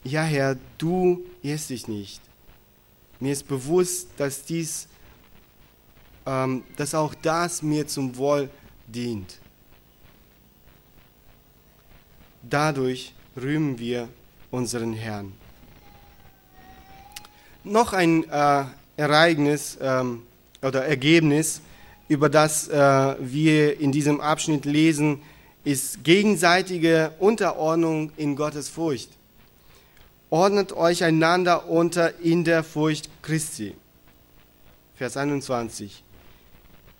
[0.07, 2.21] ja Herr, du irrst dich nicht.
[3.19, 4.87] Mir ist bewusst, dass dies,
[6.25, 8.49] ähm, dass auch das mir zum Wohl
[8.87, 9.39] dient.
[12.43, 14.07] Dadurch rühmen wir
[14.51, 15.33] unseren Herrn.
[17.63, 18.63] Noch ein äh,
[18.95, 20.23] Ereignis ähm,
[20.61, 21.61] oder Ergebnis,
[22.07, 25.21] über das äh, wir in diesem Abschnitt lesen,
[25.65, 29.16] ist gegenseitige Unterordnung in Gottes Furcht.
[30.29, 33.73] Ordnet euch einander unter in der Furcht Christi.
[34.95, 36.03] Vers 21.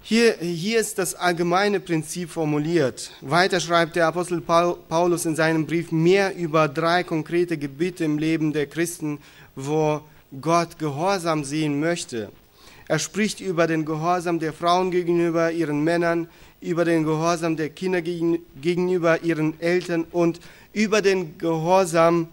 [0.01, 3.11] Hier, hier ist das allgemeine Prinzip formuliert.
[3.19, 8.53] Weiter schreibt der Apostel Paulus in seinem Brief mehr über drei konkrete Gebiete im Leben
[8.53, 9.19] der Christen,
[9.57, 9.99] wo
[10.39, 12.31] Gott Gehorsam sehen möchte.
[12.87, 16.29] Er spricht über den Gehorsam der Frauen gegenüber ihren Männern,
[16.61, 20.39] über den Gehorsam der Kinder gegenüber ihren Eltern und
[20.71, 22.29] über den Gehorsam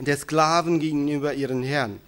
[0.00, 2.00] der Sklaven gegenüber ihren Herrn.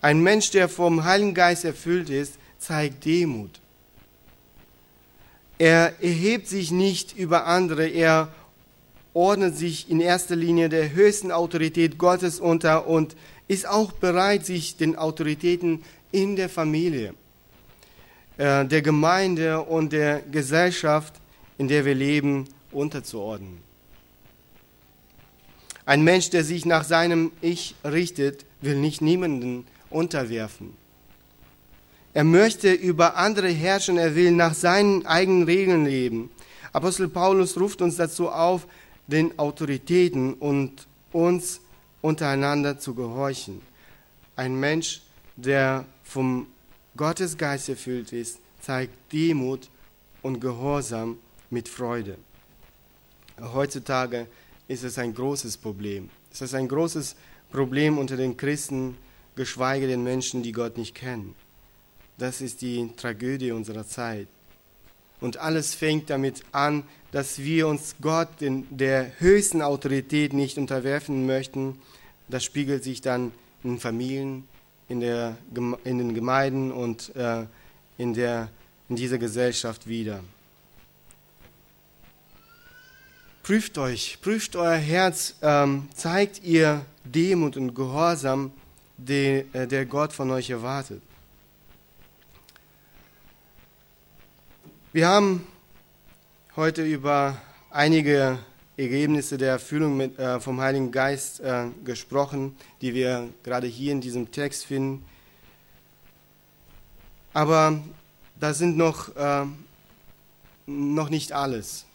[0.00, 3.60] Ein Mensch, der vom Heiligen Geist erfüllt ist, zeigt Demut.
[5.58, 8.28] Er erhebt sich nicht über andere, er
[9.14, 13.16] ordnet sich in erster Linie der höchsten Autorität Gottes unter und
[13.48, 17.14] ist auch bereit, sich den Autoritäten in der Familie,
[18.38, 21.14] äh, der Gemeinde und der Gesellschaft,
[21.58, 23.71] in der wir leben, unterzuordnen.
[25.84, 30.76] Ein Mensch, der sich nach seinem Ich richtet, will nicht niemanden unterwerfen.
[32.14, 36.30] Er möchte über andere herrschen, er will nach seinen eigenen Regeln leben.
[36.72, 38.66] Apostel Paulus ruft uns dazu auf,
[39.06, 41.60] den Autoritäten und uns
[42.00, 43.62] untereinander zu gehorchen.
[44.36, 45.02] Ein Mensch,
[45.36, 46.46] der vom
[46.96, 49.70] Gottesgeist erfüllt ist, zeigt Demut
[50.20, 51.18] und Gehorsam
[51.50, 52.16] mit Freude.
[53.40, 54.26] Heutzutage
[54.72, 56.08] ist es ein großes Problem.
[56.32, 57.14] Es ist ein großes
[57.50, 58.96] Problem unter den Christen,
[59.36, 61.34] geschweige den Menschen, die Gott nicht kennen.
[62.16, 64.28] Das ist die Tragödie unserer Zeit.
[65.20, 71.26] Und alles fängt damit an, dass wir uns Gott in der höchsten Autorität nicht unterwerfen
[71.26, 71.78] möchten.
[72.28, 74.48] Das spiegelt sich dann in Familien,
[74.88, 75.36] in, der,
[75.84, 77.44] in den Gemeinden und äh,
[77.98, 78.48] in, der,
[78.88, 80.24] in dieser Gesellschaft wieder.
[83.42, 88.52] Prüft euch, prüft euer Herz, ähm, zeigt ihr Demut und Gehorsam,
[88.96, 91.02] die, äh, der Gott von euch erwartet.
[94.92, 95.44] Wir haben
[96.54, 97.36] heute über
[97.70, 98.38] einige
[98.76, 104.00] Ergebnisse der Erfüllung mit, äh, vom Heiligen Geist äh, gesprochen, die wir gerade hier in
[104.00, 105.04] diesem Text finden.
[107.32, 107.82] Aber
[108.38, 109.46] da sind noch, äh,
[110.66, 111.86] noch nicht alles,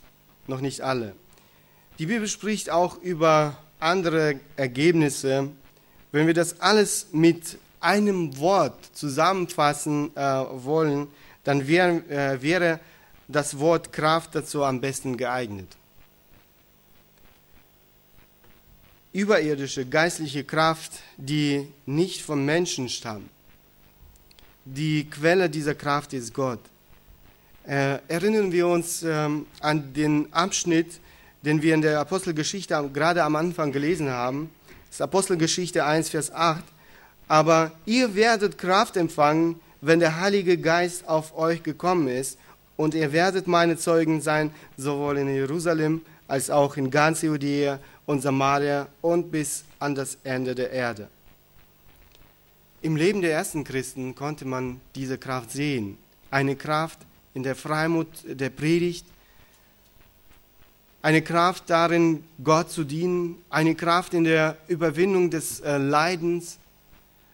[0.47, 1.15] noch nicht alle.
[1.99, 5.49] Die Bibel spricht auch über andere Ergebnisse.
[6.11, 11.07] Wenn wir das alles mit einem Wort zusammenfassen äh, wollen,
[11.43, 12.79] dann wär, äh, wäre
[13.27, 15.75] das Wort Kraft dazu am besten geeignet.
[19.11, 23.29] Überirdische geistliche Kraft, die nicht vom Menschen stammt.
[24.65, 26.59] Die Quelle dieser Kraft ist Gott.
[27.65, 30.99] Äh, erinnern wir uns ähm, an den Abschnitt,
[31.41, 34.49] den wir in der Apostelgeschichte gerade am Anfang gelesen haben.
[34.87, 36.63] Das ist Apostelgeschichte 1, Vers 8.
[37.27, 42.37] Aber ihr werdet Kraft empfangen, wenn der Heilige Geist auf euch gekommen ist,
[42.77, 48.21] und ihr werdet meine Zeugen sein, sowohl in Jerusalem als auch in ganz Judäa und
[48.21, 51.07] Samaria und bis an das Ende der Erde.
[52.81, 55.97] Im Leben der ersten Christen konnte man diese Kraft sehen.
[56.29, 56.99] Eine Kraft
[57.33, 59.05] in der Freimut der Predigt,
[61.01, 66.57] eine Kraft darin, Gott zu dienen, eine Kraft in der Überwindung des äh, Leidens,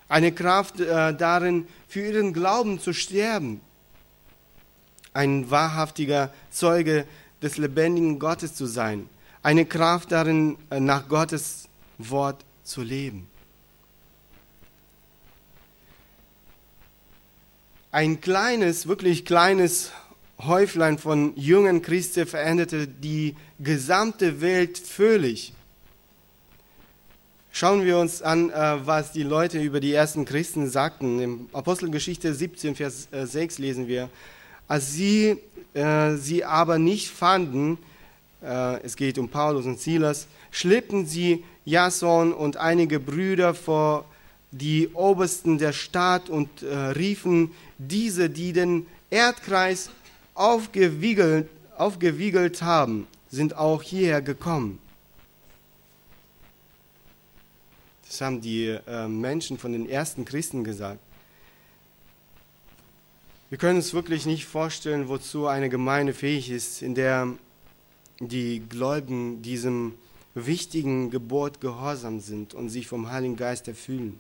[0.10, 3.62] eine Kraft äh, darin, für ihren Glauben zu sterben,
[5.14, 7.06] ein wahrhaftiger Zeuge
[7.42, 9.10] des lebendigen Gottes zu sein,
[9.42, 13.28] eine Kraft darin, äh, nach Gottes Wort zu leben.
[17.92, 19.92] Ein kleines, wirklich kleines
[20.40, 25.54] Häuflein von jungen Christen veränderte die gesamte Welt völlig.
[27.52, 31.20] Schauen wir uns an, äh, was die Leute über die ersten Christen sagten.
[31.20, 34.10] In Apostelgeschichte 17, Vers 6 äh, lesen wir,
[34.68, 35.38] als sie
[35.76, 37.78] äh, sie aber nicht fanden,
[38.46, 44.04] es geht um Paulus und Silas, schleppten sie Jason und einige Brüder vor
[44.52, 49.92] die Obersten der Stadt und riefen diese, die den Erdkreis
[50.34, 51.48] aufgewiegelt,
[51.78, 54.80] aufgewiegelt haben, sind auch hierher gekommen.
[58.08, 61.00] Das haben die äh, Menschen von den ersten Christen gesagt.
[63.50, 67.28] Wir können uns wirklich nicht vorstellen, wozu eine Gemeinde fähig ist, in der
[68.20, 69.96] die Gläubigen diesem
[70.36, 74.20] wichtigen Gebot gehorsam sind und sich vom Heiligen Geist erfüllen.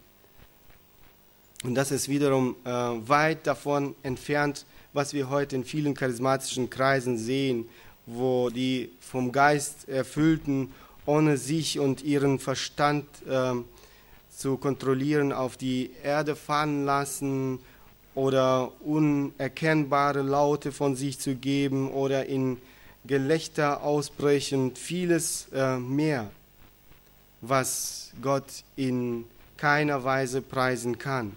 [1.63, 7.19] Und das ist wiederum äh, weit davon entfernt, was wir heute in vielen charismatischen Kreisen
[7.19, 7.69] sehen,
[8.05, 10.71] wo die vom Geist erfüllten,
[11.05, 13.53] ohne sich und ihren Verstand äh,
[14.35, 17.59] zu kontrollieren, auf die Erde fallen lassen
[18.15, 22.57] oder unerkennbare Laute von sich zu geben oder in
[23.05, 26.31] Gelächter ausbrechen, vieles äh, mehr,
[27.41, 29.25] was Gott in
[29.57, 31.33] keiner Weise preisen kann.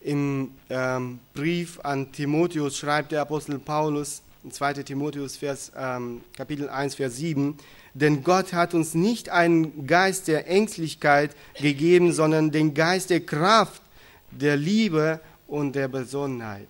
[0.00, 4.74] Im ähm, Brief an Timotheus schreibt der Apostel Paulus, 2.
[4.84, 7.56] Timotheus Vers, ähm, Kapitel 1, Vers 7,
[7.92, 13.82] denn Gott hat uns nicht einen Geist der Ängstlichkeit gegeben, sondern den Geist der Kraft,
[14.30, 16.68] der Liebe und der Besonnenheit.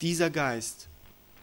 [0.00, 0.88] Dieser Geist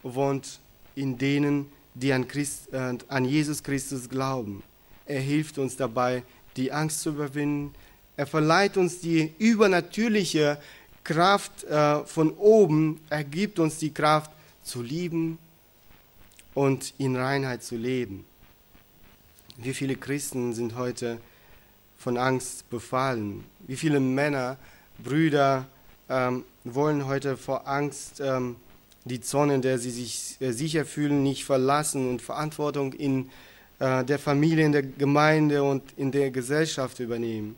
[0.03, 0.59] wohnt
[0.95, 4.64] in denen, die an, Christ, äh, an Jesus Christus glauben.
[5.05, 6.24] Er hilft uns dabei,
[6.57, 7.74] die Angst zu überwinden.
[8.18, 10.57] Er verleiht uns die übernatürliche
[11.04, 12.99] Kraft äh, von oben.
[13.10, 14.32] Er gibt uns die Kraft
[14.64, 15.38] zu lieben
[16.54, 18.26] und in Reinheit zu leben.
[19.58, 21.20] Wie viele Christen sind heute
[21.97, 23.43] von Angst befallen?
[23.60, 24.58] Wie viele Männer,
[24.97, 25.68] Brüder,
[26.10, 28.56] ähm, wollen heute vor Angst ähm,
[29.06, 33.30] die Zone, in der sie sich äh, sicher fühlen, nicht verlassen und Verantwortung in
[33.80, 37.56] äh, der Familie, in der Gemeinde und in der Gesellschaft übernehmen.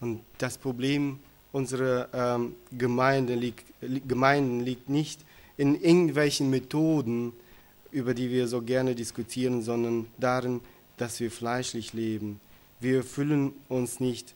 [0.00, 1.18] Und das Problem
[1.56, 5.22] unserer ähm, Gemeinde liegt, Gemeinden liegt nicht
[5.56, 7.32] in irgendwelchen Methoden,
[7.90, 10.60] über die wir so gerne diskutieren, sondern darin,
[10.98, 12.40] dass wir fleischlich leben.
[12.78, 14.34] Wir füllen uns nicht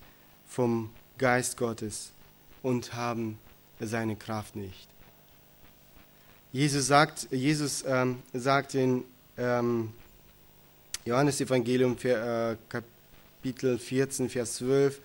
[0.49, 2.13] vom Geist Gottes
[2.63, 3.39] und haben
[3.79, 4.89] seine Kraft nicht.
[6.53, 9.05] Jesus sagt, Jesus, ähm, sagt in
[9.37, 9.91] ähm,
[11.05, 14.99] Johannes Evangelium äh, Kapitel 14, Vers 12,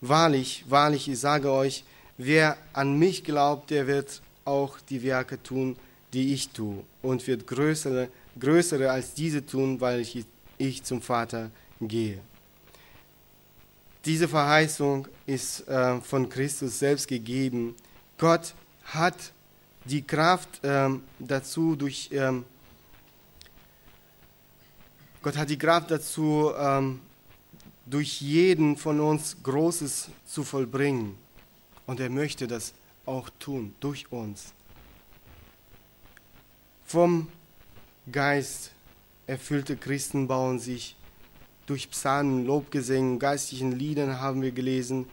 [0.00, 1.84] Wahrlich, wahrlich, ich sage euch,
[2.16, 5.76] wer an mich glaubt, der wird auch die Werke tun,
[6.12, 10.24] die ich tue, und wird größere, größere als diese tun, weil ich,
[10.56, 12.18] ich zum Vater gehe.
[14.04, 17.74] Diese Verheißung ist äh, von Christus selbst gegeben.
[18.16, 19.16] Gott hat
[19.84, 22.44] die Kraft ähm, dazu durch ähm,
[25.20, 27.00] Gott hat die Kraft dazu, ähm,
[27.88, 31.16] durch jeden von uns Großes zu vollbringen.
[31.86, 32.74] Und er möchte das
[33.06, 34.52] auch tun, durch uns.
[36.84, 37.28] Vom
[38.10, 38.72] Geist
[39.26, 40.96] erfüllte Christen bauen sich
[41.66, 45.06] durch Psalmen, Lobgesängen, geistlichen Liedern haben wir gelesen.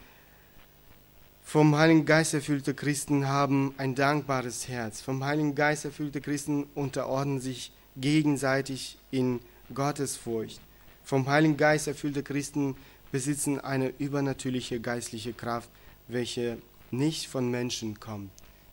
[1.44, 5.02] Vom Heiligen Geist erfüllte Christen haben ein dankbares Herz.
[5.02, 9.40] Vom Heiligen Geist erfüllte Christen unterordnen sich gegenseitig in
[9.74, 10.60] Gottesfurcht.
[11.06, 12.76] Vom Heiligen Geist erfüllte Christen
[13.12, 15.70] besitzen eine übernatürliche geistliche Kraft,
[16.08, 16.58] welche
[16.89, 18.32] nicht von Menschen kommt.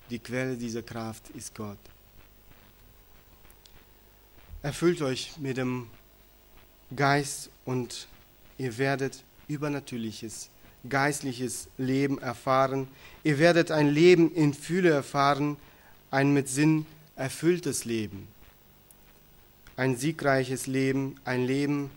[0.08, 1.76] Die Quelle dieser Kraft ist Gott.
[4.62, 5.88] Erfüllt euch mit dem
[6.96, 8.08] Geist und
[8.56, 10.48] ihr werdet übernatürliches,
[10.88, 12.88] geistliches Leben erfahren.
[13.24, 15.58] Ihr werdet ein Leben in Fülle erfahren,
[16.10, 18.26] ein mit Sinn erfülltes Leben.
[19.76, 21.90] Ein siegreiches Leben, ein Leben,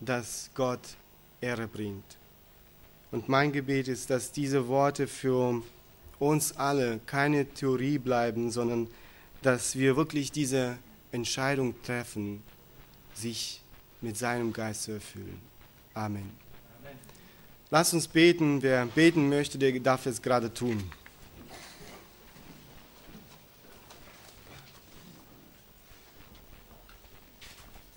[0.00, 0.96] das Gott
[1.40, 2.16] Ehre bringt.
[3.10, 5.62] Und mein Gebet ist, dass diese Worte für
[6.18, 8.88] uns alle keine Theorie bleiben, sondern
[9.42, 10.78] dass wir wirklich diese
[11.12, 12.42] Entscheidung treffen,
[13.14, 13.60] sich
[14.00, 15.40] mit seinem Geist zu erfüllen.
[15.94, 16.30] Amen.
[16.80, 16.98] Amen.
[17.70, 18.62] Lass uns beten.
[18.62, 20.82] Wer beten möchte, der darf es gerade tun.